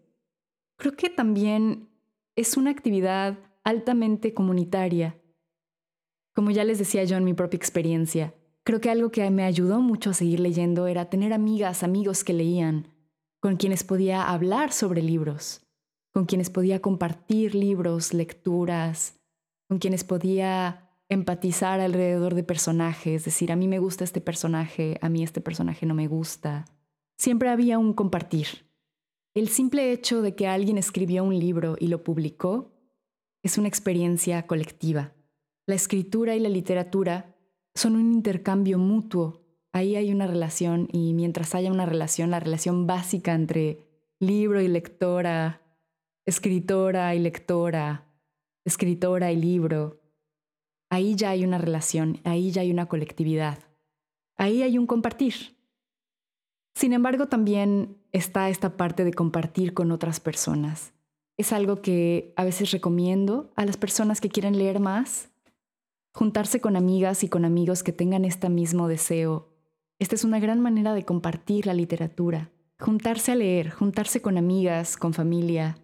creo 0.77 0.97
que 0.97 1.11
también 1.11 1.89
es 2.37 2.57
una 2.57 2.71
actividad 2.71 3.39
altamente 3.65 4.33
comunitaria. 4.33 5.21
Como 6.35 6.51
ya 6.51 6.65
les 6.65 6.79
decía 6.79 7.05
yo 7.05 7.17
en 7.17 7.25
mi 7.25 7.35
propia 7.35 7.57
experiencia, 7.59 8.35
creo 8.63 8.81
que 8.81 8.91
algo 8.91 9.11
que 9.11 9.29
me 9.31 9.45
ayudó 9.45 9.81
mucho 9.81 10.11
a 10.11 10.15
seguir 10.15 10.41
leyendo 10.41 10.87
era 10.87 11.11
tener 11.11 11.33
amigas, 11.33 11.83
amigos 11.83 12.25
que 12.25 12.33
leían, 12.33 12.89
con 13.41 13.57
quienes 13.57 13.85
podía 13.85 14.23
hablar 14.23 14.73
sobre 14.73 15.03
libros, 15.03 15.67
con 16.13 16.25
quienes 16.25 16.49
podía 16.49 16.81
compartir 16.81 17.55
libros, 17.55 18.15
lecturas, 18.15 19.21
con 19.69 19.79
quienes 19.79 20.05
podía 20.05 20.86
empatizar 21.09 21.81
alrededor 21.81 22.35
de 22.35 22.43
personajes, 22.43 23.25
decir, 23.25 23.53
a 23.53 23.57
mí 23.57 23.69
me 23.69 23.79
gusta 23.79 24.05
este 24.05 24.21
personaje, 24.21 24.99
a 25.01 25.09
mí 25.09 25.23
este 25.23 25.41
personaje 25.41 25.87
no 25.87 25.95
me 25.95 26.09
gusta. 26.09 26.65
Siempre 27.17 27.49
había 27.49 27.79
un 27.79 27.95
compartir. 27.95 28.67
El 29.35 29.49
simple 29.49 29.93
hecho 29.93 30.23
de 30.23 30.35
que 30.35 30.49
alguien 30.49 30.79
escribió 30.79 31.23
un 31.23 31.39
libro 31.39 31.77
y 31.79 31.89
lo 31.89 32.03
publicó 32.03 32.73
es 33.43 33.59
una 33.59 33.69
experiencia 33.69 34.47
colectiva. 34.47 35.13
La 35.67 35.75
escritura 35.75 36.35
y 36.35 36.41
la 36.41 36.49
literatura 36.49 37.37
son 37.75 37.97
un 37.97 38.13
intercambio 38.13 38.79
mutuo. 38.79 39.45
Ahí 39.73 39.95
hay 39.95 40.13
una 40.13 40.27
relación 40.27 40.89
y 40.93 41.13
mientras 41.13 41.55
haya 41.55 41.71
una 41.71 41.87
relación, 41.87 42.31
la 42.31 42.41
relación 42.41 42.87
básica 42.87 43.35
entre 43.35 43.87
libro 44.19 44.63
y 44.63 44.69
lectora, 44.69 45.61
escritora 46.25 47.15
y 47.15 47.19
lectora, 47.19 48.07
escritora 48.65 49.33
y 49.33 49.37
libro, 49.37 50.01
ahí 50.91 51.15
ya 51.15 51.31
hay 51.31 51.45
una 51.45 51.59
relación, 51.59 52.21
ahí 52.25 52.51
ya 52.51 52.63
hay 52.63 52.71
una 52.71 52.87
colectividad, 52.87 53.59
ahí 54.37 54.63
hay 54.63 54.79
un 54.79 54.87
compartir. 54.87 55.57
Sin 56.75 56.93
embargo, 56.93 57.27
también 57.27 57.97
está 58.13 58.51
esta 58.51 58.77
parte 58.77 59.05
de 59.05 59.15
compartir 59.15 59.73
con 59.73 59.93
otras 59.93 60.21
personas. 60.21 60.93
Es 61.39 61.53
algo 61.53 61.83
que 61.83 62.33
a 62.37 62.45
veces 62.45 62.71
recomiendo 62.71 63.51
a 63.57 63.65
las 63.65 63.77
personas 63.77 64.21
que 64.21 64.29
quieren 64.29 64.59
leer 64.59 64.81
más, 64.81 65.31
juntarse 66.13 66.61
con 66.61 66.77
amigas 66.77 67.25
y 67.25 67.29
con 67.29 67.45
amigos 67.45 67.83
que 67.83 67.93
tengan 67.93 68.25
este 68.25 68.49
mismo 68.49 68.89
deseo. 68.89 69.55
Esta 69.99 70.15
es 70.15 70.25
una 70.25 70.39
gran 70.39 70.61
manera 70.61 70.95
de 70.95 71.05
compartir 71.05 71.67
la 71.67 71.75
literatura, 71.75 72.51
juntarse 72.79 73.33
a 73.33 73.37
leer, 73.37 73.71
juntarse 73.71 74.21
con 74.21 74.37
amigas, 74.37 74.97
con 74.97 75.15
familia, 75.15 75.79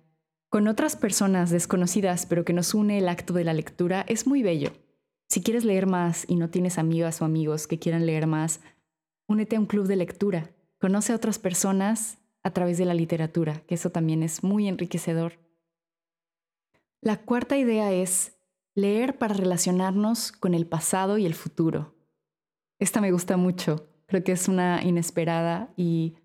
con 0.51 0.69
otras 0.69 0.97
personas 0.97 1.49
desconocidas, 1.49 2.27
pero 2.27 2.45
que 2.45 2.53
nos 2.53 2.75
une 2.75 2.99
el 2.99 3.09
acto 3.09 3.33
de 3.33 3.45
la 3.45 3.55
lectura, 3.55 4.05
es 4.09 4.27
muy 4.27 4.43
bello. 4.43 4.73
Si 5.33 5.41
quieres 5.43 5.65
leer 5.65 5.87
más 5.87 6.27
y 6.29 6.37
no 6.37 6.51
tienes 6.51 6.77
amigas 6.77 7.23
o 7.23 7.25
amigos 7.25 7.67
que 7.67 7.79
quieran 7.79 8.05
leer 8.05 8.27
más, 8.27 8.61
únete 9.27 9.57
a 9.57 9.61
un 9.61 9.65
club 9.65 9.87
de 9.87 9.97
lectura. 9.97 10.51
Conoce 10.79 11.11
a 11.11 11.17
otras 11.17 11.39
personas 11.39 12.19
a 12.43 12.51
través 12.51 12.77
de 12.77 12.85
la 12.85 12.93
literatura, 12.93 13.63
que 13.67 13.77
eso 13.77 13.89
también 13.89 14.23
es 14.23 14.45
muy 14.45 14.69
enriquecedor. 14.69 15.39
La 17.01 17.17
cuarta 17.17 17.57
idea 17.57 17.93
es 17.93 18.37
leer 18.75 19.17
para 19.17 19.33
relacionarnos 19.33 20.33
con 20.33 20.53
el 20.53 20.67
pasado 20.67 21.17
y 21.17 21.25
el 21.25 21.33
futuro. 21.33 21.95
Esta 22.79 23.01
me 23.01 23.11
gusta 23.11 23.39
mucho, 23.39 23.89
creo 24.05 24.23
que 24.23 24.33
es 24.33 24.49
una 24.49 24.83
inesperada 24.85 25.73
y 25.79 26.17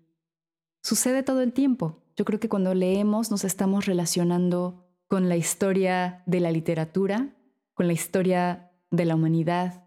sucede 0.82 1.22
todo 1.22 1.40
el 1.40 1.54
tiempo. 1.54 2.02
Yo 2.14 2.26
creo 2.26 2.40
que 2.40 2.50
cuando 2.50 2.74
leemos 2.74 3.30
nos 3.30 3.44
estamos 3.44 3.86
relacionando 3.86 4.86
con 5.06 5.30
la 5.30 5.36
historia 5.38 6.22
de 6.26 6.40
la 6.40 6.50
literatura, 6.50 7.34
con 7.72 7.86
la 7.86 7.94
historia 7.94 8.67
de 8.90 9.04
la 9.04 9.14
humanidad, 9.14 9.84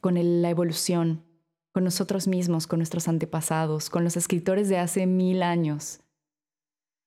con 0.00 0.14
la 0.42 0.50
evolución, 0.50 1.24
con 1.72 1.84
nosotros 1.84 2.28
mismos, 2.28 2.66
con 2.66 2.78
nuestros 2.78 3.08
antepasados, 3.08 3.90
con 3.90 4.04
los 4.04 4.16
escritores 4.16 4.68
de 4.68 4.78
hace 4.78 5.06
mil 5.06 5.42
años. 5.42 6.00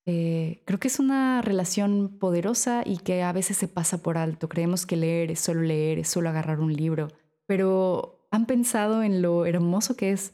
Eh, 0.06 0.62
creo 0.66 0.80
que 0.80 0.88
es 0.88 1.00
una 1.00 1.42
relación 1.42 2.18
poderosa 2.18 2.82
y 2.86 2.98
que 2.98 3.24
a 3.24 3.32
veces 3.34 3.58
se 3.58 3.68
pasa 3.68 4.02
por 4.02 4.18
alto. 4.18 4.50
Creemos 4.50 4.86
que 4.86 4.96
leer 4.96 5.32
es 5.32 5.40
solo 5.40 5.62
leer, 5.62 6.00
es 6.00 6.10
solo 6.10 6.30
agarrar 6.30 6.60
un 6.60 6.74
libro, 6.74 7.10
pero 7.46 8.28
han 8.32 8.46
pensado 8.46 9.04
en 9.04 9.22
lo 9.22 9.46
hermoso 9.46 9.96
que 9.96 10.12
es 10.12 10.34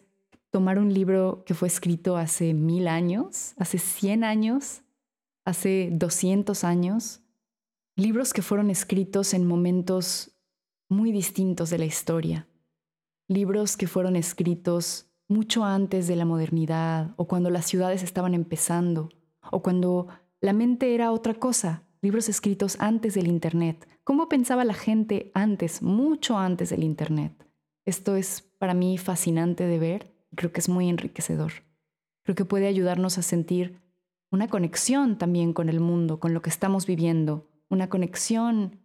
tomar 0.51 0.77
un 0.77 0.93
libro 0.93 1.43
que 1.46 1.55
fue 1.55 1.67
escrito 1.67 2.17
hace 2.17 2.53
mil 2.53 2.88
años, 2.88 3.53
hace 3.58 3.79
cien 3.79 4.24
años, 4.24 4.82
hace 5.46 5.89
doscientos 5.91 6.63
años, 6.63 7.22
libros 7.96 8.34
que 8.34 8.43
fueron 8.43 8.70
escritos 8.70 9.34
en 9.34 9.48
momentos 9.48 10.32
muy 10.93 11.12
distintos 11.12 11.69
de 11.69 11.79
la 11.79 11.85
historia, 11.85 12.47
libros 13.27 13.75
que 13.77 13.88
fueron 13.88 14.15
escritos 14.15 15.07
mucho 15.27 15.65
antes 15.65 16.07
de 16.07 16.15
la 16.15 16.25
modernidad 16.25 17.13
o 17.17 17.27
cuando 17.27 17.50
las 17.50 17.65
ciudades 17.65 18.03
estaban 18.03 18.33
empezando 18.33 19.09
o 19.51 19.62
cuando 19.62 20.07
la 20.39 20.53
mente 20.53 20.93
era 20.93 21.12
otra 21.12 21.33
cosa, 21.33 21.83
libros 22.01 22.29
escritos 22.29 22.77
antes 22.79 23.13
del 23.13 23.27
Internet. 23.27 23.88
¿Cómo 24.03 24.29
pensaba 24.29 24.65
la 24.65 24.73
gente 24.73 25.31
antes, 25.33 25.81
mucho 25.81 26.38
antes 26.38 26.69
del 26.69 26.83
Internet? 26.83 27.33
Esto 27.85 28.15
es 28.15 28.41
para 28.41 28.73
mí 28.73 28.97
fascinante 28.97 29.65
de 29.65 29.79
ver 29.79 30.13
creo 30.35 30.51
que 30.51 30.59
es 30.59 30.69
muy 30.69 30.89
enriquecedor. 30.89 31.53
Creo 32.23 32.35
que 32.35 32.45
puede 32.45 32.67
ayudarnos 32.67 33.17
a 33.17 33.21
sentir 33.21 33.81
una 34.31 34.47
conexión 34.47 35.17
también 35.17 35.53
con 35.53 35.69
el 35.69 35.79
mundo, 35.79 36.19
con 36.19 36.33
lo 36.33 36.41
que 36.41 36.50
estamos 36.50 36.85
viviendo, 36.85 37.50
una 37.69 37.89
conexión 37.89 38.79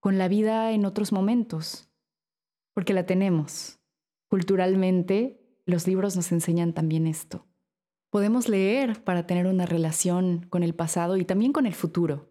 con 0.00 0.18
la 0.18 0.28
vida 0.28 0.72
en 0.72 0.86
otros 0.86 1.12
momentos, 1.12 1.88
porque 2.74 2.94
la 2.94 3.06
tenemos. 3.06 3.78
Culturalmente, 4.28 5.40
los 5.66 5.86
libros 5.86 6.16
nos 6.16 6.32
enseñan 6.32 6.72
también 6.72 7.06
esto. 7.06 7.46
Podemos 8.10 8.48
leer 8.48 9.04
para 9.04 9.26
tener 9.26 9.46
una 9.46 9.66
relación 9.66 10.46
con 10.50 10.62
el 10.62 10.74
pasado 10.74 11.16
y 11.16 11.24
también 11.24 11.52
con 11.52 11.66
el 11.66 11.74
futuro. 11.74 12.28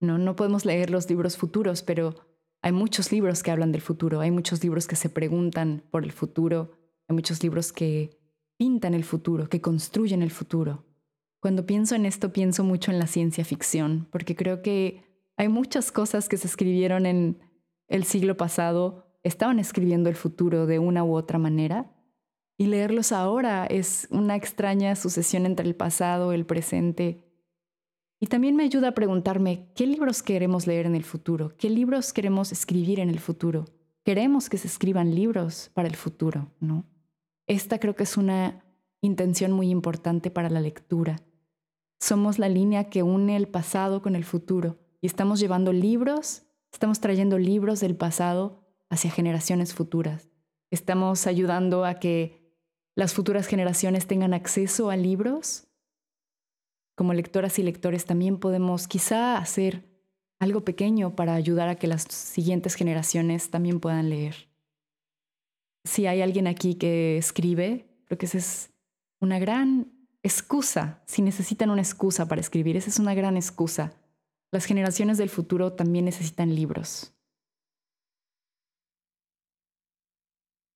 No, 0.00 0.18
no 0.18 0.36
podemos 0.36 0.64
leer 0.64 0.90
los 0.90 1.08
libros 1.08 1.36
futuros, 1.36 1.82
pero 1.82 2.14
hay 2.60 2.72
muchos 2.72 3.10
libros 3.12 3.42
que 3.42 3.50
hablan 3.50 3.72
del 3.72 3.80
futuro, 3.80 4.20
hay 4.20 4.30
muchos 4.30 4.62
libros 4.62 4.86
que 4.86 4.96
se 4.96 5.08
preguntan 5.08 5.84
por 5.90 6.04
el 6.04 6.12
futuro, 6.12 6.72
hay 7.08 7.14
muchos 7.14 7.42
libros 7.42 7.72
que 7.72 8.18
pintan 8.56 8.94
el 8.94 9.04
futuro, 9.04 9.48
que 9.48 9.60
construyen 9.60 10.22
el 10.22 10.30
futuro. 10.30 10.84
Cuando 11.40 11.66
pienso 11.66 11.94
en 11.94 12.06
esto, 12.06 12.32
pienso 12.32 12.62
mucho 12.62 12.90
en 12.92 12.98
la 12.98 13.06
ciencia 13.06 13.44
ficción, 13.44 14.06
porque 14.12 14.36
creo 14.36 14.62
que 14.62 15.11
hay 15.36 15.48
muchas 15.48 15.92
cosas 15.92 16.28
que 16.28 16.36
se 16.36 16.46
escribieron 16.46 17.06
en 17.06 17.40
el 17.88 18.04
siglo 18.04 18.36
pasado, 18.36 19.06
estaban 19.22 19.58
escribiendo 19.58 20.08
el 20.08 20.16
futuro 20.16 20.66
de 20.66 20.78
una 20.78 21.04
u 21.04 21.14
otra 21.14 21.38
manera, 21.38 21.92
y 22.58 22.66
leerlos 22.66 23.12
ahora 23.12 23.66
es 23.66 24.06
una 24.10 24.36
extraña 24.36 24.94
sucesión 24.94 25.46
entre 25.46 25.66
el 25.66 25.74
pasado, 25.74 26.32
el 26.32 26.46
presente. 26.46 27.24
Y 28.20 28.26
también 28.26 28.54
me 28.54 28.62
ayuda 28.64 28.88
a 28.88 28.94
preguntarme, 28.94 29.72
¿qué 29.74 29.86
libros 29.86 30.22
queremos 30.22 30.66
leer 30.66 30.86
en 30.86 30.94
el 30.94 31.02
futuro? 31.02 31.56
¿Qué 31.56 31.70
libros 31.70 32.12
queremos 32.12 32.52
escribir 32.52 33.00
en 33.00 33.08
el 33.08 33.18
futuro? 33.18 33.64
Queremos 34.04 34.48
que 34.48 34.58
se 34.58 34.68
escriban 34.68 35.14
libros 35.14 35.70
para 35.74 35.88
el 35.88 35.96
futuro, 35.96 36.52
¿no? 36.60 36.84
Esta 37.46 37.80
creo 37.80 37.96
que 37.96 38.04
es 38.04 38.16
una 38.16 38.64
intención 39.00 39.50
muy 39.50 39.70
importante 39.70 40.30
para 40.30 40.50
la 40.50 40.60
lectura. 40.60 41.20
Somos 41.98 42.38
la 42.38 42.48
línea 42.48 42.90
que 42.90 43.02
une 43.02 43.36
el 43.36 43.48
pasado 43.48 44.02
con 44.02 44.14
el 44.14 44.24
futuro 44.24 44.81
y 45.02 45.06
estamos 45.06 45.40
llevando 45.40 45.72
libros, 45.72 46.44
estamos 46.72 47.00
trayendo 47.00 47.36
libros 47.36 47.80
del 47.80 47.96
pasado 47.96 48.64
hacia 48.88 49.10
generaciones 49.10 49.74
futuras. 49.74 50.30
Estamos 50.70 51.26
ayudando 51.26 51.84
a 51.84 51.98
que 51.98 52.56
las 52.94 53.12
futuras 53.12 53.46
generaciones 53.46 54.06
tengan 54.06 54.32
acceso 54.32 54.90
a 54.90 54.96
libros. 54.96 55.66
Como 56.94 57.14
lectoras 57.14 57.58
y 57.58 57.64
lectores 57.64 58.06
también 58.06 58.38
podemos 58.38 58.86
quizá 58.86 59.38
hacer 59.38 59.90
algo 60.38 60.64
pequeño 60.64 61.16
para 61.16 61.34
ayudar 61.34 61.68
a 61.68 61.74
que 61.74 61.88
las 61.88 62.02
siguientes 62.04 62.74
generaciones 62.74 63.50
también 63.50 63.80
puedan 63.80 64.08
leer. 64.08 64.48
Si 65.84 66.06
hay 66.06 66.22
alguien 66.22 66.46
aquí 66.46 66.76
que 66.76 67.18
escribe, 67.18 67.88
creo 68.06 68.18
que 68.18 68.26
esa 68.26 68.38
es 68.38 68.70
una 69.20 69.40
gran 69.40 69.92
excusa. 70.22 71.02
Si 71.06 71.22
necesitan 71.22 71.70
una 71.70 71.82
excusa 71.82 72.28
para 72.28 72.40
escribir, 72.40 72.76
esa 72.76 72.88
es 72.88 73.00
una 73.00 73.14
gran 73.14 73.36
excusa. 73.36 73.94
Las 74.52 74.66
generaciones 74.66 75.18
del 75.18 75.30
futuro 75.30 75.72
también 75.72 76.04
necesitan 76.04 76.54
libros. 76.54 77.14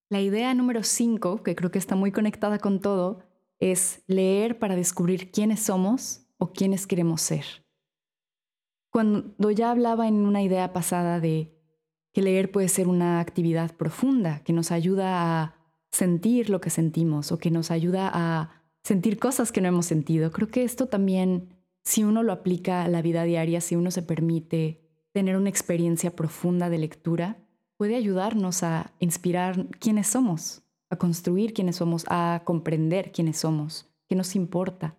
La 0.09 0.21
idea 0.21 0.55
número 0.55 0.83
cinco, 0.83 1.43
que 1.43 1.55
creo 1.55 1.71
que 1.71 1.79
está 1.79 1.95
muy 1.95 2.11
conectada 2.11 2.59
con 2.59 2.81
todo, 2.81 3.23
es 3.59 4.03
leer 4.07 4.59
para 4.59 4.77
descubrir 4.77 5.31
quiénes 5.31 5.61
somos 5.61 6.27
o 6.39 6.53
quiénes 6.53 6.87
queremos 6.87 7.21
ser. 7.21 7.45
Cuando 8.91 9.51
ya 9.51 9.71
hablaba 9.71 10.09
en 10.09 10.15
una 10.15 10.43
idea 10.43 10.73
pasada 10.73 11.21
de 11.21 11.53
que 12.15 12.23
leer 12.23 12.51
puede 12.51 12.69
ser 12.69 12.89
una 12.89 13.21
actividad 13.21 13.77
profunda, 13.77 14.43
que 14.43 14.55
nos 14.55 14.71
ayuda 14.71 15.43
a 15.43 15.57
sentir 15.91 16.49
lo 16.49 16.61
que 16.63 16.71
sentimos 16.71 17.31
o 17.31 17.39
que 17.39 17.51
nos 17.51 17.71
ayuda 17.71 18.11
a 18.13 18.63
sentir 18.85 19.19
cosas 19.19 19.53
que 19.53 19.61
no 19.61 19.69
hemos 19.69 19.87
sentido. 19.87 20.31
Creo 20.31 20.49
que 20.49 20.65
esto 20.65 20.87
también, 20.87 21.56
si 21.87 22.03
uno 22.03 22.25
lo 22.25 22.33
aplica 22.33 22.83
a 22.83 22.89
la 22.89 23.01
vida 23.01 23.23
diaria, 23.23 23.61
si 23.61 23.77
uno 23.77 23.93
se 23.93 24.03
permite 24.03 24.83
tener 25.13 25.37
una 25.37 25.49
experiencia 25.49 26.17
profunda 26.17 26.69
de 26.69 26.79
lectura, 26.79 27.39
puede 27.77 27.95
ayudarnos 27.95 28.65
a 28.65 28.93
inspirar 28.99 29.69
quiénes 29.79 30.09
somos, 30.09 30.65
a 30.91 30.97
construir 30.97 31.55
quiénes 31.55 31.77
somos, 31.77 32.05
a 32.09 32.43
comprender 32.45 33.13
quiénes 33.13 33.37
somos, 33.37 33.89
qué 34.09 34.17
nos 34.17 34.35
importa. 34.35 34.97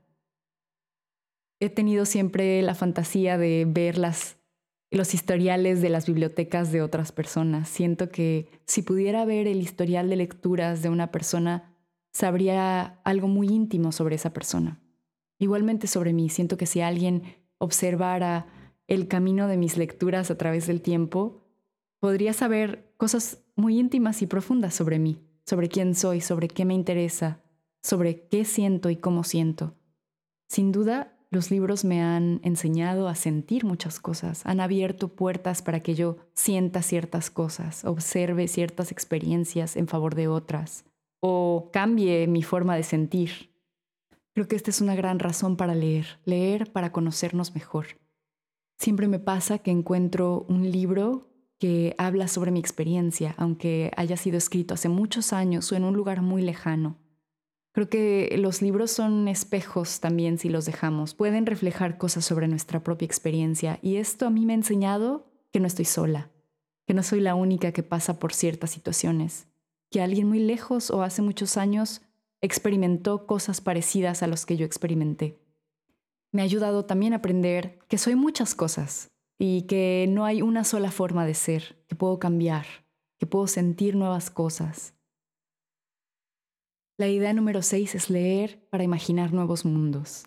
He 1.60 1.70
tenido 1.70 2.06
siempre 2.06 2.62
la 2.62 2.74
fantasía 2.74 3.38
de 3.38 3.65
ver 3.67 3.98
los 3.98 5.13
historiales 5.13 5.82
de 5.82 5.89
las 5.89 6.08
bibliotecas 6.08 6.72
de 6.72 6.82
otras 6.82 7.12
personas. 7.12 7.67
Siento 7.67 8.10
que 8.12 8.50
si 8.65 8.82
pudiera 8.82 9.26
ver 9.26 9.47
el 9.47 9.60
historial 9.60 10.10
de 10.10 10.15
lecturas 10.15 10.82
de 10.82 10.88
una 10.88 11.12
persona, 11.12 11.76
sabría 12.13 13.02
algo 13.04 13.28
muy 13.28 13.50
íntimo 13.50 13.91
sobre 13.91 14.15
esa 14.15 14.32
persona. 14.32 14.80
Igualmente 15.39 15.88
sobre 15.88 16.13
mí, 16.13 16.30
siento 16.30 16.58
que 16.58 16.65
si 16.65 16.82
alguien 16.82 17.23
observara 17.58 18.47
el 18.88 19.08
camino 19.08 19.47
de 19.47 19.58
mis 19.58 19.78
lecturas 19.78 20.32
a 20.32 20.38
través 20.38 20.67
del 20.67 20.82
tiempo, 20.82 21.43
podría 22.00 22.34
saber 22.34 22.93
cosas 22.97 23.43
muy 23.56 23.80
íntimas 23.80 24.21
y 24.21 24.28
profundas 24.28 24.73
sobre 24.73 25.00
mí, 25.00 25.19
sobre 25.45 25.69
quién 25.69 25.95
soy, 25.95 26.21
sobre 26.21 26.47
qué 26.47 26.65
me 26.65 26.73
interesa, 26.73 27.41
sobre 27.82 28.28
qué 28.28 28.45
siento 28.45 28.89
y 28.89 28.95
cómo 28.95 29.23
siento. 29.23 29.76
Sin 30.47 30.71
duda, 30.71 31.13
los 31.30 31.52
libros 31.52 31.84
me 31.84 32.02
han 32.02 32.39
enseñado 32.43 33.08
a 33.08 33.15
sentir 33.15 33.65
muchas 33.65 34.00
cosas, 34.00 34.45
han 34.45 34.62
abierto 34.62 35.10
puertas 35.10 35.62
para 35.62 35.82
que 35.82 35.93
yo 35.93 36.17
sienta 36.34 36.82
ciertas 36.82 37.30
cosas, 37.30 37.84
observe 37.84 38.47
ciertas 38.47 38.91
experiencias 38.91 39.76
en 39.76 39.88
favor 39.88 40.15
de 40.15 40.30
otras 40.30 40.86
o 41.19 41.69
cambie 41.73 42.28
mi 42.28 42.43
forma 42.43 42.76
de 42.76 42.84
sentir. 42.84 43.57
Creo 44.38 44.47
que 44.47 44.56
esta 44.56 44.69
es 44.69 44.82
una 44.82 44.93
gran 44.93 45.17
razón 45.17 45.56
para 45.56 45.73
leer, 45.73 46.19
leer 46.23 46.71
para 46.71 46.91
conocernos 46.91 47.56
mejor. 47.56 47.88
Siempre 48.78 49.08
me 49.08 49.17
pasa 49.17 49.58
que 49.58 49.71
encuentro 49.71 50.45
un 50.47 50.69
libro 50.69 51.28
que 51.58 51.95
habla 51.97 52.28
sobre 52.28 52.52
mi 52.52 52.60
experiencia, 52.60 53.34
aunque 53.39 53.89
haya 53.97 54.15
sido 54.15 54.38
escrito 54.38 54.76
hace 54.76 54.89
muchos 54.89 55.34
años 55.34 55.71
o 55.71 55.76
en 55.76 55.86
un 55.86 55.95
lugar 55.95 56.21
muy 56.21 56.43
lejano. 56.43 57.00
Creo 57.71 57.89
que 57.89 58.36
los 58.38 58.62
libros 58.62 58.91
son 58.91 59.28
espejos 59.28 60.02
también 60.02 60.38
si 60.38 60.50
los 60.50 60.67
dejamos, 60.67 61.15
pueden 61.15 61.47
reflejar 61.47 61.97
cosas 61.97 62.23
sobre 62.23 62.47
nuestra 62.47 62.84
propia 62.84 63.08
experiencia 63.08 63.80
y 63.82 63.95
esto 63.95 64.28
a 64.28 64.30
mí 64.30 64.45
me 64.45 64.54
ha 64.54 64.58
enseñado 64.58 65.32
que 65.52 65.60
no 65.60 65.65
estoy 65.65 65.86
sola, 65.86 66.30
que 66.86 66.93
no 66.93 67.02
soy 67.02 67.21
la 67.21 67.34
única 67.34 67.71
que 67.71 67.82
pasa 67.82 68.19
por 68.19 68.34
ciertas 68.34 68.69
situaciones, 68.69 69.47
que 69.89 70.00
alguien 70.00 70.28
muy 70.28 70.38
lejos 70.38 70.91
o 70.91 71.02
hace 71.02 71.23
muchos 71.23 71.58
años 71.58 72.04
experimentó 72.41 73.26
cosas 73.26 73.62
parecidas 73.62 74.23
a 74.23 74.28
las 74.28 74.45
que 74.45 74.58
yo 74.58 74.65
experimenté. 74.65 75.39
Me 76.32 76.41
ha 76.41 76.45
ayudado 76.45 76.86
también 76.86 77.13
a 77.13 77.17
aprender 77.17 77.80
que 77.88 77.97
soy 77.97 78.15
muchas 78.15 78.54
cosas, 78.54 79.12
y 79.39 79.63
que 79.63 80.08
no 80.10 80.26
hay 80.26 80.41
una 80.41 80.63
sola 80.63 80.91
forma 80.91 81.26
de 81.26 81.34
ser, 81.34 81.84
que 81.88 81.95
puedo 81.95 82.19
cambiar, 82.19 82.65
que 83.19 83.28
puedo 83.28 83.47
sentir 83.47 83.95
nuevas 83.95 84.30
cosas. 84.30 84.93
La 86.97 87.08
idea 87.08 87.34
número 87.34 87.62
seis 87.62 87.93
es 87.93 88.10
leer 88.10 88.67
para 88.69 88.84
imaginar 88.84 89.32
nuevos 89.32 89.65
mundos. 89.65 90.26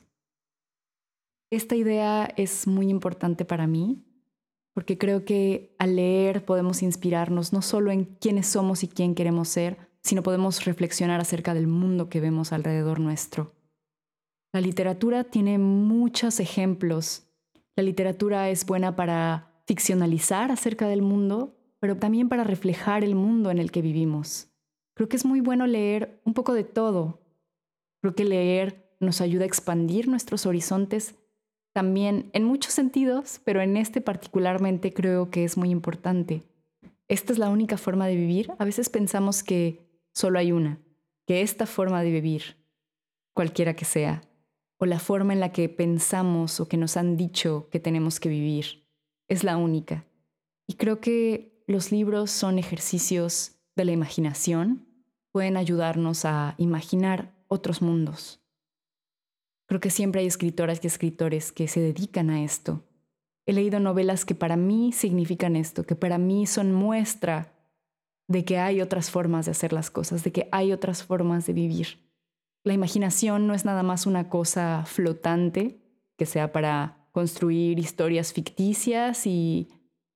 Esta 1.50 1.74
idea 1.74 2.32
es 2.36 2.68
muy 2.68 2.88
importante 2.88 3.44
para 3.44 3.66
mí 3.66 4.04
porque 4.72 4.96
creo 4.96 5.24
que 5.24 5.74
al 5.80 5.96
leer 5.96 6.44
podemos 6.44 6.82
inspirarnos 6.82 7.52
no 7.52 7.60
solo 7.60 7.90
en 7.90 8.04
quiénes 8.04 8.46
somos 8.46 8.84
y 8.84 8.88
quién 8.88 9.16
queremos 9.16 9.48
ser, 9.48 9.89
sino 10.02 10.22
podemos 10.22 10.64
reflexionar 10.64 11.20
acerca 11.20 11.54
del 11.54 11.66
mundo 11.66 12.08
que 12.08 12.20
vemos 12.20 12.52
alrededor 12.52 13.00
nuestro. 13.00 13.52
La 14.52 14.60
literatura 14.60 15.24
tiene 15.24 15.58
muchos 15.58 16.40
ejemplos 16.40 17.30
la 17.80 17.84
literatura 17.84 18.50
es 18.50 18.66
buena 18.66 18.94
para 18.94 19.62
ficcionalizar 19.66 20.50
acerca 20.50 20.86
del 20.86 21.00
mundo, 21.00 21.56
pero 21.78 21.96
también 21.96 22.28
para 22.28 22.44
reflejar 22.44 23.04
el 23.04 23.14
mundo 23.14 23.50
en 23.50 23.58
el 23.58 23.70
que 23.70 23.80
vivimos. 23.80 24.48
Creo 24.94 25.08
que 25.08 25.16
es 25.16 25.24
muy 25.24 25.40
bueno 25.40 25.66
leer 25.66 26.20
un 26.26 26.34
poco 26.34 26.52
de 26.52 26.64
todo. 26.64 27.20
Creo 28.02 28.14
que 28.14 28.26
leer 28.26 28.94
nos 29.00 29.22
ayuda 29.22 29.44
a 29.44 29.46
expandir 29.46 30.08
nuestros 30.08 30.44
horizontes 30.44 31.14
también 31.72 32.28
en 32.34 32.44
muchos 32.44 32.74
sentidos, 32.74 33.40
pero 33.44 33.62
en 33.62 33.78
este 33.78 34.02
particularmente 34.02 34.92
creo 34.92 35.30
que 35.30 35.44
es 35.44 35.56
muy 35.56 35.70
importante. 35.70 36.42
Esta 37.08 37.32
es 37.32 37.38
la 37.38 37.48
única 37.48 37.78
forma 37.78 38.06
de 38.08 38.16
vivir. 38.16 38.52
A 38.58 38.64
veces 38.66 38.90
pensamos 38.90 39.42
que 39.42 39.80
solo 40.12 40.38
hay 40.38 40.52
una, 40.52 40.80
que 41.26 41.42
esta 41.42 41.66
forma 41.66 42.02
de 42.02 42.10
vivir, 42.10 42.56
cualquiera 43.32 43.74
que 43.74 43.84
sea, 43.84 44.22
o 44.78 44.86
la 44.86 44.98
forma 44.98 45.32
en 45.32 45.40
la 45.40 45.52
que 45.52 45.68
pensamos 45.68 46.58
o 46.58 46.66
que 46.68 46.76
nos 46.76 46.96
han 46.96 47.16
dicho 47.16 47.68
que 47.70 47.80
tenemos 47.80 48.18
que 48.18 48.30
vivir. 48.30 48.88
Es 49.28 49.44
la 49.44 49.56
única. 49.58 50.06
Y 50.66 50.74
creo 50.74 51.00
que 51.00 51.62
los 51.66 51.92
libros 51.92 52.30
son 52.30 52.58
ejercicios 52.58 53.56
de 53.76 53.84
la 53.84 53.92
imaginación, 53.92 54.86
pueden 55.32 55.56
ayudarnos 55.56 56.24
a 56.24 56.54
imaginar 56.58 57.34
otros 57.46 57.82
mundos. 57.82 58.40
Creo 59.66 59.80
que 59.80 59.90
siempre 59.90 60.22
hay 60.22 60.26
escritoras 60.26 60.80
y 60.82 60.86
escritores 60.86 61.52
que 61.52 61.68
se 61.68 61.80
dedican 61.80 62.30
a 62.30 62.42
esto. 62.42 62.82
He 63.46 63.52
leído 63.52 63.78
novelas 63.80 64.24
que 64.24 64.34
para 64.34 64.56
mí 64.56 64.92
significan 64.92 65.54
esto, 65.54 65.84
que 65.84 65.94
para 65.94 66.18
mí 66.18 66.46
son 66.46 66.72
muestra 66.72 67.52
de 68.30 68.44
que 68.44 68.58
hay 68.58 68.80
otras 68.80 69.10
formas 69.10 69.46
de 69.46 69.50
hacer 69.50 69.72
las 69.72 69.90
cosas, 69.90 70.22
de 70.22 70.30
que 70.30 70.48
hay 70.52 70.70
otras 70.70 71.02
formas 71.02 71.46
de 71.46 71.52
vivir. 71.52 71.98
La 72.62 72.72
imaginación 72.72 73.48
no 73.48 73.54
es 73.54 73.64
nada 73.64 73.82
más 73.82 74.06
una 74.06 74.28
cosa 74.28 74.84
flotante 74.86 75.80
que 76.16 76.26
sea 76.26 76.52
para 76.52 77.08
construir 77.10 77.80
historias 77.80 78.32
ficticias 78.32 79.26
y 79.26 79.68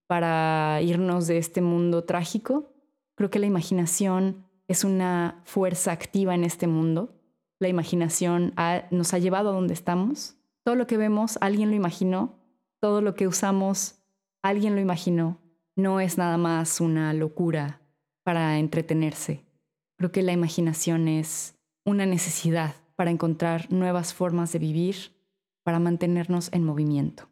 para 0.06 0.78
irnos 0.80 1.26
de 1.26 1.38
este 1.38 1.60
mundo 1.60 2.04
trágico. 2.04 2.72
Creo 3.16 3.30
que 3.30 3.40
la 3.40 3.46
imaginación 3.46 4.46
es 4.68 4.84
una 4.84 5.42
fuerza 5.44 5.90
activa 5.90 6.36
en 6.36 6.44
este 6.44 6.68
mundo. 6.68 7.20
La 7.58 7.66
imaginación 7.66 8.54
nos 8.92 9.12
ha 9.12 9.18
llevado 9.18 9.50
a 9.50 9.54
donde 9.54 9.74
estamos. 9.74 10.36
Todo 10.62 10.76
lo 10.76 10.86
que 10.86 10.98
vemos, 10.98 11.36
alguien 11.40 11.70
lo 11.70 11.74
imaginó. 11.74 12.38
todo 12.78 13.00
lo 13.00 13.14
que 13.14 13.26
usamos, 13.26 13.94
alguien 14.42 14.74
lo 14.74 14.80
imaginó, 14.82 15.38
no 15.74 16.00
es 16.00 16.18
nada 16.18 16.36
más 16.36 16.82
una 16.82 17.14
locura 17.14 17.80
para 18.24 18.58
entretenerse. 18.58 19.44
Creo 19.96 20.10
que 20.10 20.22
la 20.22 20.32
imaginación 20.32 21.06
es 21.06 21.54
una 21.84 22.06
necesidad 22.06 22.74
para 22.96 23.10
encontrar 23.10 23.70
nuevas 23.70 24.14
formas 24.14 24.52
de 24.52 24.58
vivir, 24.58 24.96
para 25.62 25.78
mantenernos 25.78 26.52
en 26.52 26.64
movimiento. 26.64 27.28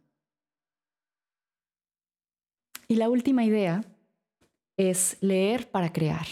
Y 2.88 2.96
la 2.96 3.08
última 3.08 3.44
idea 3.44 3.84
es 4.76 5.16
leer 5.20 5.70
para 5.70 5.92
crear. 5.92 6.26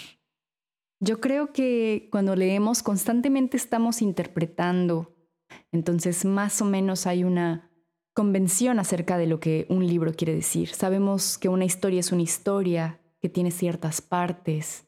Yo 1.00 1.20
creo 1.20 1.52
que 1.52 2.08
cuando 2.12 2.36
leemos 2.36 2.82
constantemente 2.82 3.56
estamos 3.56 4.02
interpretando, 4.02 5.16
entonces 5.72 6.24
más 6.24 6.60
o 6.60 6.66
menos 6.66 7.06
hay 7.06 7.24
una 7.24 7.70
convención 8.12 8.78
acerca 8.78 9.16
de 9.16 9.26
lo 9.26 9.40
que 9.40 9.66
un 9.70 9.86
libro 9.86 10.12
quiere 10.12 10.34
decir. 10.34 10.68
Sabemos 10.68 11.38
que 11.38 11.48
una 11.48 11.64
historia 11.64 12.00
es 12.00 12.12
una 12.12 12.22
historia, 12.22 12.99
que 13.20 13.28
tiene 13.28 13.50
ciertas 13.50 14.00
partes. 14.00 14.86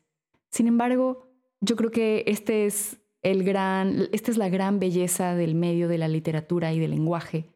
Sin 0.50 0.66
embargo, 0.66 1.28
yo 1.60 1.76
creo 1.76 1.90
que 1.90 2.24
este 2.26 2.66
es 2.66 2.98
el 3.22 3.44
gran, 3.44 4.08
esta 4.12 4.30
es 4.30 4.36
la 4.36 4.48
gran 4.48 4.80
belleza 4.80 5.34
del 5.34 5.54
medio 5.54 5.88
de 5.88 5.98
la 5.98 6.08
literatura 6.08 6.72
y 6.72 6.78
del 6.78 6.90
lenguaje. 6.90 7.50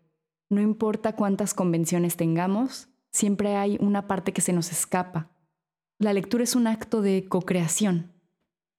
No 0.48 0.60
importa 0.60 1.16
cuántas 1.16 1.54
convenciones 1.54 2.16
tengamos, 2.16 2.88
siempre 3.10 3.56
hay 3.56 3.76
una 3.80 4.06
parte 4.06 4.32
que 4.32 4.40
se 4.40 4.52
nos 4.52 4.70
escapa. 4.70 5.32
La 5.98 6.12
lectura 6.12 6.44
es 6.44 6.54
un 6.54 6.66
acto 6.66 7.02
de 7.02 7.26
co-creación. 7.28 8.12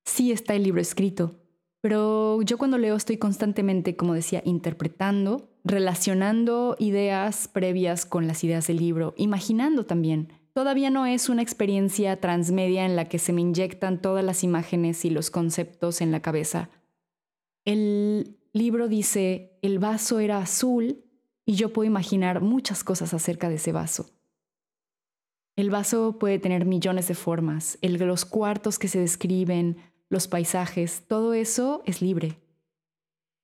Sí 0.05 0.31
está 0.31 0.53
el 0.55 0.63
libro 0.63 0.79
escrito, 0.79 1.35
pero 1.81 2.41
yo 2.41 2.57
cuando 2.57 2.77
leo 2.77 2.95
estoy 2.95 3.17
constantemente, 3.17 3.95
como 3.95 4.13
decía, 4.13 4.41
interpretando, 4.45 5.49
relacionando 5.63 6.75
ideas 6.79 7.47
previas 7.47 8.05
con 8.05 8.27
las 8.27 8.43
ideas 8.43 8.67
del 8.67 8.77
libro, 8.77 9.13
imaginando 9.17 9.85
también. 9.85 10.31
Todavía 10.57 10.89
no 10.89 11.05
es 11.05 11.29
una 11.29 11.43
experiencia 11.43 12.19
transmedia 12.19 12.83
en 12.83 12.95
la 12.95 13.07
que 13.07 13.19
se 13.19 13.31
me 13.31 13.41
inyectan 13.41 14.01
todas 14.01 14.25
las 14.25 14.43
imágenes 14.43 15.05
y 15.05 15.11
los 15.11 15.29
conceptos 15.29 16.01
en 16.01 16.11
la 16.11 16.23
cabeza. 16.23 16.71
El 17.63 18.39
libro 18.53 18.87
dice, 18.87 19.59
el 19.61 19.77
vaso 19.77 20.17
era 20.19 20.39
azul 20.39 21.05
y 21.45 21.53
yo 21.57 21.71
puedo 21.73 21.85
imaginar 21.85 22.41
muchas 22.41 22.83
cosas 22.83 23.13
acerca 23.13 23.49
de 23.49 23.55
ese 23.57 23.71
vaso. 23.71 24.09
El 25.55 25.69
vaso 25.69 26.17
puede 26.17 26.39
tener 26.39 26.65
millones 26.65 27.07
de 27.07 27.13
formas, 27.13 27.77
el, 27.83 27.93
los 27.99 28.25
cuartos 28.25 28.79
que 28.79 28.87
se 28.87 28.99
describen, 28.99 29.77
los 30.09 30.27
paisajes, 30.27 31.03
todo 31.07 31.35
eso 31.35 31.83
es 31.85 32.01
libre. 32.01 32.39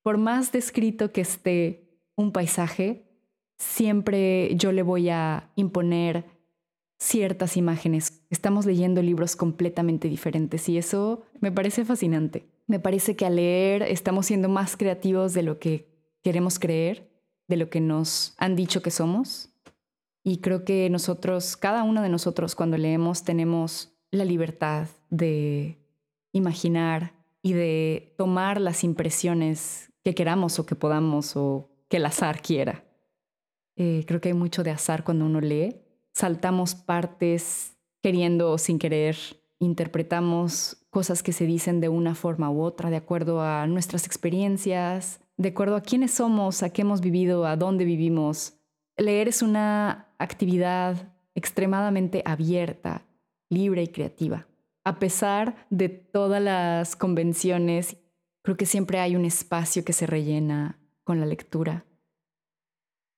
Por 0.01 0.17
más 0.17 0.51
descrito 0.51 1.11
que 1.11 1.21
esté 1.21 1.91
un 2.15 2.31
paisaje, 2.31 3.05
siempre 3.59 4.55
yo 4.55 4.71
le 4.71 4.81
voy 4.81 5.09
a 5.09 5.51
imponer 5.55 6.32
ciertas 7.03 7.57
imágenes. 7.57 8.23
Estamos 8.29 8.65
leyendo 8.65 9.01
libros 9.01 9.35
completamente 9.35 10.07
diferentes 10.07 10.69
y 10.69 10.77
eso 10.77 11.23
me 11.41 11.51
parece 11.51 11.83
fascinante. 11.83 12.47
Me 12.65 12.79
parece 12.79 13.15
que 13.15 13.25
al 13.25 13.35
leer 13.35 13.83
estamos 13.83 14.25
siendo 14.25 14.47
más 14.47 14.77
creativos 14.77 15.33
de 15.33 15.43
lo 15.43 15.59
que 15.59 15.89
queremos 16.23 16.59
creer, 16.59 17.11
de 17.49 17.57
lo 17.57 17.69
que 17.69 17.81
nos 17.81 18.33
han 18.37 18.55
dicho 18.55 18.81
que 18.81 18.89
somos 18.89 19.49
y 20.23 20.37
creo 20.37 20.63
que 20.63 20.89
nosotros, 20.89 21.57
cada 21.57 21.83
uno 21.83 22.01
de 22.01 22.07
nosotros 22.07 22.55
cuando 22.55 22.77
leemos 22.77 23.23
tenemos 23.23 23.93
la 24.09 24.23
libertad 24.23 24.87
de 25.09 25.77
imaginar 26.31 27.13
y 27.41 27.51
de 27.51 28.15
tomar 28.17 28.61
las 28.61 28.85
impresiones 28.85 29.91
que 30.03 30.15
queramos 30.15 30.57
o 30.59 30.65
que 30.65 30.75
podamos 30.75 31.35
o 31.35 31.69
que 31.89 31.97
el 31.97 32.05
azar 32.05 32.41
quiera. 32.41 32.85
Eh, 33.75 34.05
creo 34.07 34.21
que 34.21 34.29
hay 34.29 34.33
mucho 34.33 34.63
de 34.63 34.71
azar 34.71 35.03
cuando 35.03 35.25
uno 35.25 35.41
lee. 35.41 35.82
Saltamos 36.13 36.75
partes 36.75 37.75
queriendo 38.01 38.51
o 38.51 38.57
sin 38.57 38.79
querer, 38.79 39.17
interpretamos 39.59 40.77
cosas 40.89 41.23
que 41.23 41.33
se 41.33 41.45
dicen 41.45 41.81
de 41.81 41.89
una 41.89 42.15
forma 42.15 42.51
u 42.51 42.61
otra, 42.61 42.89
de 42.89 42.97
acuerdo 42.97 43.41
a 43.41 43.65
nuestras 43.65 44.05
experiencias, 44.05 45.19
de 45.37 45.49
acuerdo 45.49 45.75
a 45.75 45.81
quiénes 45.81 46.11
somos, 46.11 46.61
a 46.61 46.69
qué 46.69 46.83
hemos 46.83 47.01
vivido, 47.01 47.45
a 47.45 47.55
dónde 47.55 47.85
vivimos. 47.85 48.53
Leer 48.97 49.27
es 49.27 49.41
una 49.41 50.13
actividad 50.19 51.13
extremadamente 51.33 52.21
abierta, 52.25 53.05
libre 53.49 53.83
y 53.83 53.87
creativa. 53.87 54.47
A 54.83 54.99
pesar 54.99 55.65
de 55.69 55.89
todas 55.89 56.41
las 56.41 56.95
convenciones, 56.95 57.97
creo 58.43 58.57
que 58.57 58.65
siempre 58.65 58.99
hay 58.99 59.15
un 59.15 59.25
espacio 59.25 59.83
que 59.83 59.93
se 59.93 60.05
rellena 60.05 60.77
con 61.03 61.19
la 61.19 61.25
lectura. 61.25 61.85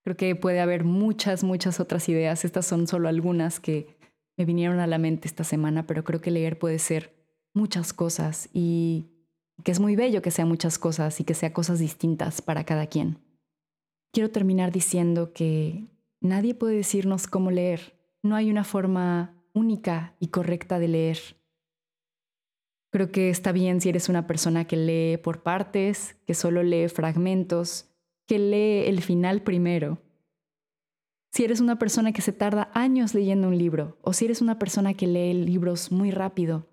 Creo 0.05 0.15
que 0.15 0.33
puede 0.37 0.61
haber 0.61 0.85
muchas, 0.85 1.43
muchas 1.43 1.81
otras 1.81 2.07
ideas. 2.07 2.45
Estas 2.45 2.65
son 2.65 2.87
solo 2.87 3.09
algunas 3.09 3.59
que 3.59 3.97
me 4.37 4.45
vinieron 4.45 4.79
a 4.79 4.87
la 4.87 4.97
mente 4.97 5.27
esta 5.27 5.43
semana, 5.43 5.85
pero 5.85 6.05
creo 6.05 6.21
que 6.21 6.31
leer 6.31 6.57
puede 6.57 6.79
ser 6.79 7.13
muchas 7.53 7.91
cosas 7.91 8.49
y 8.53 9.07
que 9.65 9.71
es 9.73 9.81
muy 9.81 9.97
bello 9.97 10.21
que 10.21 10.31
sea 10.31 10.45
muchas 10.45 10.79
cosas 10.79 11.19
y 11.19 11.25
que 11.25 11.33
sea 11.33 11.51
cosas 11.51 11.79
distintas 11.79 12.41
para 12.41 12.63
cada 12.63 12.87
quien. 12.87 13.17
Quiero 14.13 14.31
terminar 14.31 14.71
diciendo 14.71 15.33
que 15.33 15.89
Nadie 16.25 16.55
puede 16.55 16.77
decirnos 16.77 17.27
cómo 17.27 17.51
leer. 17.51 17.93
No 18.23 18.35
hay 18.35 18.49
una 18.49 18.63
forma 18.63 19.35
única 19.53 20.15
y 20.19 20.29
correcta 20.29 20.79
de 20.79 20.87
leer. 20.87 21.19
Creo 22.91 23.11
que 23.11 23.29
está 23.29 23.51
bien 23.51 23.79
si 23.79 23.89
eres 23.89 24.09
una 24.09 24.25
persona 24.25 24.65
que 24.65 24.75
lee 24.75 25.17
por 25.17 25.43
partes, 25.43 26.15
que 26.25 26.33
solo 26.33 26.63
lee 26.63 26.87
fragmentos, 26.87 27.91
que 28.27 28.39
lee 28.39 28.87
el 28.87 29.01
final 29.01 29.41
primero. 29.41 30.01
Si 31.31 31.43
eres 31.43 31.59
una 31.59 31.77
persona 31.77 32.13
que 32.13 32.21
se 32.21 32.31
tarda 32.31 32.71
años 32.73 33.13
leyendo 33.13 33.47
un 33.47 33.57
libro, 33.57 33.97
o 34.01 34.13
si 34.13 34.25
eres 34.25 34.41
una 34.41 34.57
persona 34.57 34.93
que 34.93 35.07
lee 35.07 35.33
libros 35.33 35.91
muy 35.91 36.11
rápido. 36.11 36.67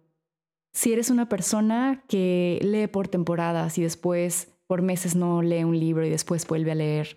Si 0.72 0.92
eres 0.92 1.10
una 1.10 1.28
persona 1.28 2.04
que 2.08 2.58
lee 2.62 2.86
por 2.86 3.08
temporadas 3.08 3.76
y 3.78 3.82
después 3.82 4.54
por 4.66 4.82
meses 4.82 5.14
no 5.16 5.42
lee 5.42 5.64
un 5.64 5.78
libro 5.78 6.06
y 6.06 6.10
después 6.10 6.46
vuelve 6.46 6.72
a 6.72 6.76
leer 6.76 7.16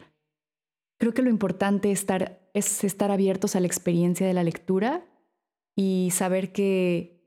Creo 0.97 1.13
que 1.13 1.21
lo 1.21 1.29
importante 1.29 1.91
es 1.91 2.83
estar 2.83 3.11
abiertos 3.11 3.55
a 3.55 3.59
la 3.59 3.67
experiencia 3.67 4.25
de 4.25 4.33
la 4.33 4.43
lectura 4.43 5.05
y 5.75 6.09
saber 6.11 6.53
que 6.53 7.21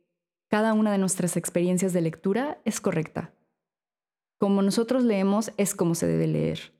cada 0.48 0.72
una 0.72 0.90
de 0.90 0.98
nuestras 0.98 1.36
experiencias 1.36 1.92
de 1.92 2.00
lectura 2.00 2.60
es 2.64 2.80
correcta. 2.80 3.34
Como 4.38 4.62
nosotros 4.62 5.04
leemos 5.04 5.52
es 5.58 5.74
como 5.74 5.94
se 5.94 6.06
debe 6.06 6.26
leer 6.26 6.72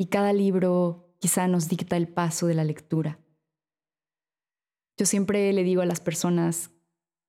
y 0.00 0.06
cada 0.06 0.32
libro 0.32 1.14
quizá 1.18 1.46
nos 1.46 1.68
dicta 1.68 1.98
el 1.98 2.08
paso 2.08 2.46
de 2.46 2.54
la 2.54 2.64
lectura. 2.64 3.18
Yo 4.96 5.04
siempre 5.04 5.52
le 5.52 5.62
digo 5.62 5.82
a 5.82 5.86
las 5.86 6.00
personas 6.00 6.70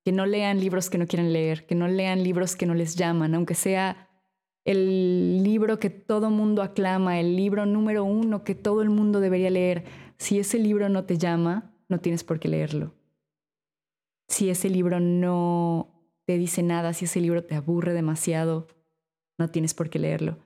que 0.02 0.10
no 0.10 0.24
lean 0.24 0.58
libros 0.58 0.88
que 0.88 0.96
no 0.96 1.06
quieren 1.06 1.34
leer, 1.34 1.66
que 1.66 1.74
no 1.74 1.86
lean 1.86 2.24
libros 2.24 2.56
que 2.56 2.64
no 2.64 2.72
les 2.72 2.96
llaman, 2.96 3.34
aunque 3.34 3.54
sea 3.54 4.08
el 4.64 5.42
libro 5.42 5.78
que 5.78 5.90
todo 5.90 6.30
mundo 6.30 6.62
aclama, 6.62 7.20
el 7.20 7.36
libro 7.36 7.66
número 7.66 8.04
uno 8.04 8.42
que 8.42 8.54
todo 8.54 8.80
el 8.80 8.88
mundo 8.88 9.20
debería 9.20 9.50
leer. 9.50 9.84
Si 10.16 10.38
ese 10.38 10.58
libro 10.58 10.88
no 10.88 11.04
te 11.04 11.18
llama, 11.18 11.74
no 11.90 12.00
tienes 12.00 12.24
por 12.24 12.40
qué 12.40 12.48
leerlo. 12.48 12.94
Si 14.28 14.48
ese 14.48 14.70
libro 14.70 14.98
no 14.98 15.92
te 16.24 16.38
dice 16.38 16.62
nada, 16.62 16.94
si 16.94 17.04
ese 17.04 17.20
libro 17.20 17.44
te 17.44 17.54
aburre 17.54 17.92
demasiado, 17.92 18.66
no 19.36 19.50
tienes 19.50 19.74
por 19.74 19.90
qué 19.90 19.98
leerlo. 19.98 20.38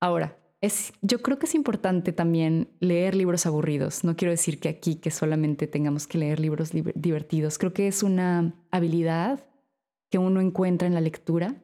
Ahora, 0.00 0.39
es, 0.60 0.92
yo 1.00 1.22
creo 1.22 1.38
que 1.38 1.46
es 1.46 1.54
importante 1.54 2.12
también 2.12 2.68
leer 2.80 3.14
libros 3.14 3.46
aburridos. 3.46 4.04
No 4.04 4.16
quiero 4.16 4.30
decir 4.30 4.60
que 4.60 4.68
aquí 4.68 4.96
que 4.96 5.10
solamente 5.10 5.66
tengamos 5.66 6.06
que 6.06 6.18
leer 6.18 6.40
libros 6.40 6.70
divertidos. 6.72 7.58
Creo 7.58 7.72
que 7.72 7.88
es 7.88 8.02
una 8.02 8.54
habilidad 8.70 9.46
que 10.10 10.18
uno 10.18 10.40
encuentra 10.40 10.86
en 10.86 10.94
la 10.94 11.00
lectura 11.00 11.54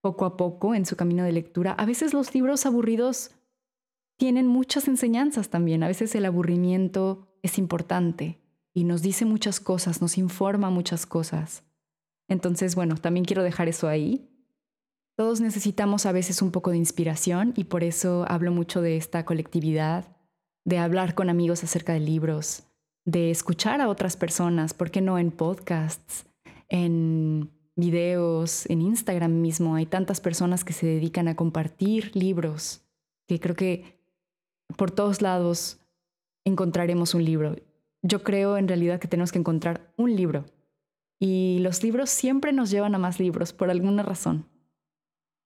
poco 0.00 0.24
a 0.24 0.36
poco 0.36 0.74
en 0.74 0.86
su 0.86 0.96
camino 0.96 1.24
de 1.24 1.32
lectura. 1.32 1.72
A 1.72 1.84
veces 1.84 2.14
los 2.14 2.34
libros 2.34 2.64
aburridos 2.64 3.32
tienen 4.16 4.46
muchas 4.46 4.88
enseñanzas 4.88 5.50
también. 5.50 5.82
A 5.82 5.88
veces 5.88 6.14
el 6.14 6.24
aburrimiento 6.24 7.36
es 7.42 7.58
importante 7.58 8.40
y 8.72 8.84
nos 8.84 9.02
dice 9.02 9.24
muchas 9.24 9.60
cosas, 9.60 10.00
nos 10.00 10.16
informa 10.16 10.70
muchas 10.70 11.06
cosas. 11.06 11.64
Entonces, 12.28 12.74
bueno, 12.74 12.96
también 12.96 13.24
quiero 13.24 13.42
dejar 13.42 13.68
eso 13.68 13.88
ahí. 13.88 14.30
Todos 15.16 15.40
necesitamos 15.40 16.04
a 16.04 16.12
veces 16.12 16.42
un 16.42 16.50
poco 16.50 16.70
de 16.70 16.76
inspiración 16.76 17.54
y 17.56 17.64
por 17.64 17.82
eso 17.82 18.26
hablo 18.28 18.52
mucho 18.52 18.82
de 18.82 18.98
esta 18.98 19.24
colectividad, 19.24 20.14
de 20.64 20.78
hablar 20.78 21.14
con 21.14 21.30
amigos 21.30 21.64
acerca 21.64 21.94
de 21.94 22.00
libros, 22.00 22.64
de 23.06 23.30
escuchar 23.30 23.80
a 23.80 23.88
otras 23.88 24.16
personas, 24.16 24.74
¿por 24.74 24.90
qué 24.90 25.00
no 25.00 25.18
en 25.18 25.30
podcasts, 25.30 26.26
en 26.68 27.50
videos, 27.76 28.68
en 28.68 28.82
Instagram 28.82 29.40
mismo 29.40 29.74
hay 29.74 29.86
tantas 29.86 30.20
personas 30.20 30.64
que 30.64 30.72
se 30.72 30.86
dedican 30.86 31.28
a 31.28 31.36
compartir 31.36 32.14
libros, 32.14 32.82
que 33.26 33.40
creo 33.40 33.54
que 33.54 33.96
por 34.76 34.90
todos 34.90 35.22
lados 35.22 35.78
encontraremos 36.44 37.14
un 37.14 37.24
libro. 37.24 37.56
Yo 38.02 38.22
creo 38.22 38.56
en 38.56 38.68
realidad 38.68 39.00
que 39.00 39.08
tenemos 39.08 39.32
que 39.32 39.38
encontrar 39.38 39.92
un 39.96 40.14
libro. 40.14 40.44
Y 41.18 41.58
los 41.60 41.82
libros 41.82 42.10
siempre 42.10 42.52
nos 42.52 42.70
llevan 42.70 42.94
a 42.94 42.98
más 42.98 43.18
libros 43.18 43.52
por 43.52 43.70
alguna 43.70 44.02
razón. 44.02 44.46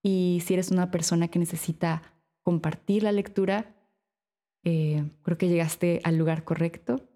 Y 0.03 0.43
si 0.45 0.55
eres 0.55 0.71
una 0.71 0.91
persona 0.91 1.29
que 1.29 1.39
necesita 1.39 2.03
compartir 2.43 3.03
la 3.03 3.13
lectura, 3.13 3.75
eh, 4.65 5.05
creo 5.23 5.39
que 5.39 5.49
llegaste 5.49 6.01
al 6.05 6.17
lugar 6.17 6.45
correcto. 6.45 7.09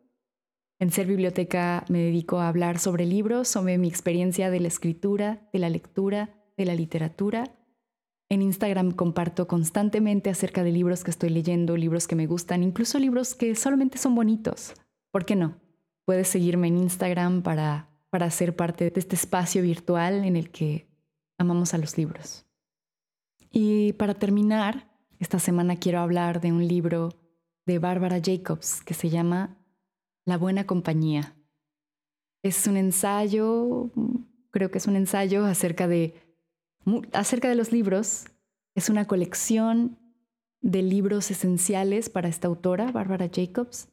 En 0.78 0.90
Ser 0.90 1.06
Biblioteca 1.06 1.84
me 1.88 2.00
dedico 2.00 2.40
a 2.40 2.48
hablar 2.48 2.78
sobre 2.78 3.06
libros, 3.06 3.48
sobre 3.48 3.78
mi 3.78 3.88
experiencia 3.88 4.50
de 4.50 4.60
la 4.60 4.68
escritura, 4.68 5.48
de 5.52 5.58
la 5.58 5.70
lectura, 5.70 6.34
de 6.56 6.64
la 6.66 6.74
literatura. 6.74 7.56
En 8.28 8.42
Instagram 8.42 8.90
comparto 8.90 9.46
constantemente 9.46 10.30
acerca 10.30 10.64
de 10.64 10.72
libros 10.72 11.04
que 11.04 11.10
estoy 11.10 11.30
leyendo, 11.30 11.76
libros 11.76 12.08
que 12.08 12.16
me 12.16 12.26
gustan, 12.26 12.62
incluso 12.62 12.98
libros 12.98 13.34
que 13.34 13.54
solamente 13.54 13.98
son 13.98 14.14
bonitos. 14.14 14.74
¿Por 15.10 15.24
qué 15.24 15.36
no? 15.36 15.60
Puedes 16.04 16.28
seguirme 16.28 16.68
en 16.68 16.78
Instagram 16.78 17.42
para, 17.42 17.88
para 18.10 18.30
ser 18.30 18.56
parte 18.56 18.90
de 18.90 19.00
este 19.00 19.14
espacio 19.14 19.62
virtual 19.62 20.24
en 20.24 20.36
el 20.36 20.50
que 20.50 20.88
amamos 21.38 21.72
a 21.74 21.78
los 21.78 21.96
libros. 21.96 22.44
Y 23.56 23.92
para 23.92 24.14
terminar, 24.14 24.90
esta 25.20 25.38
semana 25.38 25.76
quiero 25.76 26.00
hablar 26.00 26.40
de 26.40 26.50
un 26.50 26.66
libro 26.66 27.10
de 27.66 27.78
Barbara 27.78 28.20
Jacobs 28.20 28.82
que 28.82 28.94
se 28.94 29.10
llama 29.10 29.56
La 30.26 30.36
buena 30.36 30.66
compañía. 30.66 31.36
Es 32.42 32.66
un 32.66 32.76
ensayo, 32.76 33.92
creo 34.50 34.72
que 34.72 34.78
es 34.78 34.88
un 34.88 34.96
ensayo 34.96 35.44
acerca 35.44 35.86
de, 35.86 36.14
acerca 37.12 37.48
de 37.48 37.54
los 37.54 37.70
libros. 37.70 38.24
Es 38.74 38.88
una 38.88 39.06
colección 39.06 40.00
de 40.60 40.82
libros 40.82 41.30
esenciales 41.30 42.10
para 42.10 42.28
esta 42.28 42.48
autora, 42.48 42.90
Barbara 42.90 43.30
Jacobs. 43.32 43.88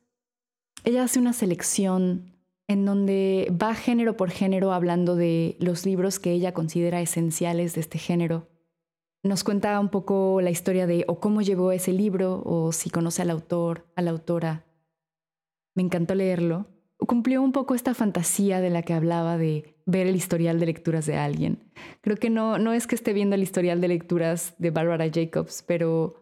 Ella 0.86 1.04
hace 1.04 1.20
una 1.20 1.34
selección 1.34 2.34
en 2.68 2.84
donde 2.84 3.56
va 3.62 3.76
género 3.76 4.18
por 4.18 4.32
género 4.32 4.74
hablando 4.74 5.16
de 5.16 5.56
los 5.60 5.86
libros 5.86 6.18
que 6.18 6.32
ella 6.32 6.52
considera 6.52 7.00
esenciales 7.00 7.76
de 7.76 7.82
este 7.82 8.00
género. 8.00 8.51
Nos 9.24 9.44
cuenta 9.44 9.80
un 9.80 9.90
poco 9.90 10.42
la 10.42 10.50
historia 10.50 10.88
de 10.88 11.06
o 11.08 11.20
cómo 11.20 11.42
llevó 11.42 11.72
ese 11.72 11.94
libro 11.94 12.42
o 12.44 12.72
si 12.72 12.90
conoce 12.90 13.22
al 13.22 13.30
autor, 13.30 13.86
a 13.96 14.02
la 14.02 14.10
autora. 14.10 14.66
Me 15.76 15.84
encantó 15.84 16.16
leerlo. 16.16 16.66
Cumplió 16.98 17.42
un 17.44 17.52
poco 17.52 17.76
esta 17.76 17.94
fantasía 17.94 18.62
de 18.62 18.72
la 18.72 18.82
que 18.82 18.94
hablaba 18.94 19.38
de 19.38 19.76
ver 19.86 20.08
el 20.08 20.16
historial 20.16 20.60
de 20.60 20.66
lecturas 20.66 21.06
de 21.06 21.18
alguien. 21.18 21.72
Creo 22.02 22.18
que 22.18 22.32
no, 22.32 22.58
no 22.58 22.74
es 22.74 22.88
que 22.88 22.96
esté 22.96 23.14
viendo 23.14 23.36
el 23.36 23.44
historial 23.44 23.80
de 23.80 23.88
lecturas 23.90 24.56
de 24.58 24.72
Barbara 24.72 25.10
Jacobs, 25.12 25.64
pero 25.68 26.16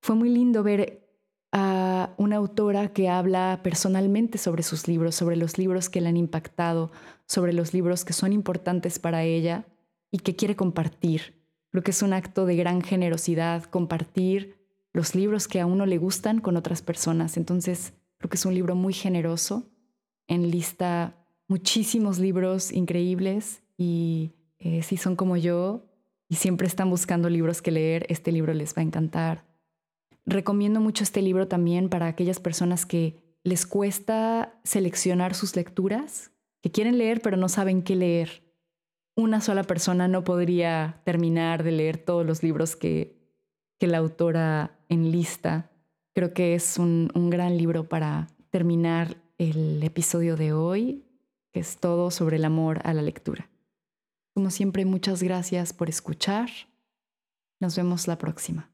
fue 0.00 0.14
muy 0.14 0.28
lindo 0.28 0.62
ver 0.62 1.08
a 1.50 2.14
una 2.18 2.36
autora 2.36 2.92
que 2.92 3.08
habla 3.08 3.60
personalmente 3.62 4.38
sobre 4.38 4.62
sus 4.62 4.86
libros, 4.86 5.14
sobre 5.14 5.36
los 5.36 5.58
libros 5.58 5.88
que 5.88 6.00
le 6.00 6.08
han 6.08 6.16
impactado, 6.16 6.92
sobre 7.26 7.52
los 7.52 7.74
libros 7.74 8.04
que 8.04 8.12
son 8.12 8.32
importantes 8.32 8.98
para 8.98 9.24
ella 9.24 9.64
y 10.10 10.18
que 10.18 10.36
quiere 10.36 10.56
compartir. 10.56 11.43
Creo 11.74 11.82
que 11.82 11.90
es 11.90 12.02
un 12.02 12.12
acto 12.12 12.46
de 12.46 12.54
gran 12.54 12.82
generosidad 12.82 13.64
compartir 13.64 14.64
los 14.92 15.16
libros 15.16 15.48
que 15.48 15.58
a 15.60 15.66
uno 15.66 15.86
le 15.86 15.98
gustan 15.98 16.40
con 16.40 16.56
otras 16.56 16.82
personas. 16.82 17.36
Entonces, 17.36 17.94
creo 18.18 18.30
que 18.30 18.36
es 18.36 18.46
un 18.46 18.54
libro 18.54 18.76
muy 18.76 18.92
generoso. 18.92 19.64
En 20.28 20.52
lista 20.52 21.16
muchísimos 21.48 22.20
libros 22.20 22.70
increíbles 22.70 23.64
y 23.76 24.30
eh, 24.60 24.84
si 24.84 24.96
son 24.96 25.16
como 25.16 25.36
yo 25.36 25.84
y 26.28 26.36
siempre 26.36 26.68
están 26.68 26.90
buscando 26.90 27.28
libros 27.28 27.60
que 27.60 27.72
leer, 27.72 28.06
este 28.08 28.30
libro 28.30 28.54
les 28.54 28.72
va 28.72 28.82
a 28.82 28.84
encantar. 28.84 29.44
Recomiendo 30.26 30.78
mucho 30.78 31.02
este 31.02 31.22
libro 31.22 31.48
también 31.48 31.88
para 31.88 32.06
aquellas 32.06 32.38
personas 32.38 32.86
que 32.86 33.36
les 33.42 33.66
cuesta 33.66 34.60
seleccionar 34.62 35.34
sus 35.34 35.56
lecturas, 35.56 36.30
que 36.62 36.70
quieren 36.70 36.98
leer 36.98 37.20
pero 37.20 37.36
no 37.36 37.48
saben 37.48 37.82
qué 37.82 37.96
leer. 37.96 38.43
Una 39.16 39.40
sola 39.40 39.62
persona 39.62 40.08
no 40.08 40.24
podría 40.24 41.00
terminar 41.04 41.62
de 41.62 41.72
leer 41.72 41.98
todos 41.98 42.26
los 42.26 42.42
libros 42.42 42.74
que, 42.74 43.16
que 43.78 43.86
la 43.86 43.98
autora 43.98 44.76
enlista. 44.88 45.70
Creo 46.14 46.34
que 46.34 46.54
es 46.54 46.78
un, 46.78 47.10
un 47.14 47.30
gran 47.30 47.56
libro 47.56 47.88
para 47.88 48.28
terminar 48.50 49.16
el 49.38 49.82
episodio 49.82 50.36
de 50.36 50.52
hoy, 50.52 51.04
que 51.52 51.60
es 51.60 51.78
todo 51.78 52.10
sobre 52.10 52.36
el 52.36 52.44
amor 52.44 52.80
a 52.84 52.92
la 52.92 53.02
lectura. 53.02 53.48
Como 54.34 54.50
siempre, 54.50 54.84
muchas 54.84 55.22
gracias 55.22 55.72
por 55.72 55.88
escuchar. 55.88 56.50
Nos 57.60 57.76
vemos 57.76 58.08
la 58.08 58.18
próxima. 58.18 58.73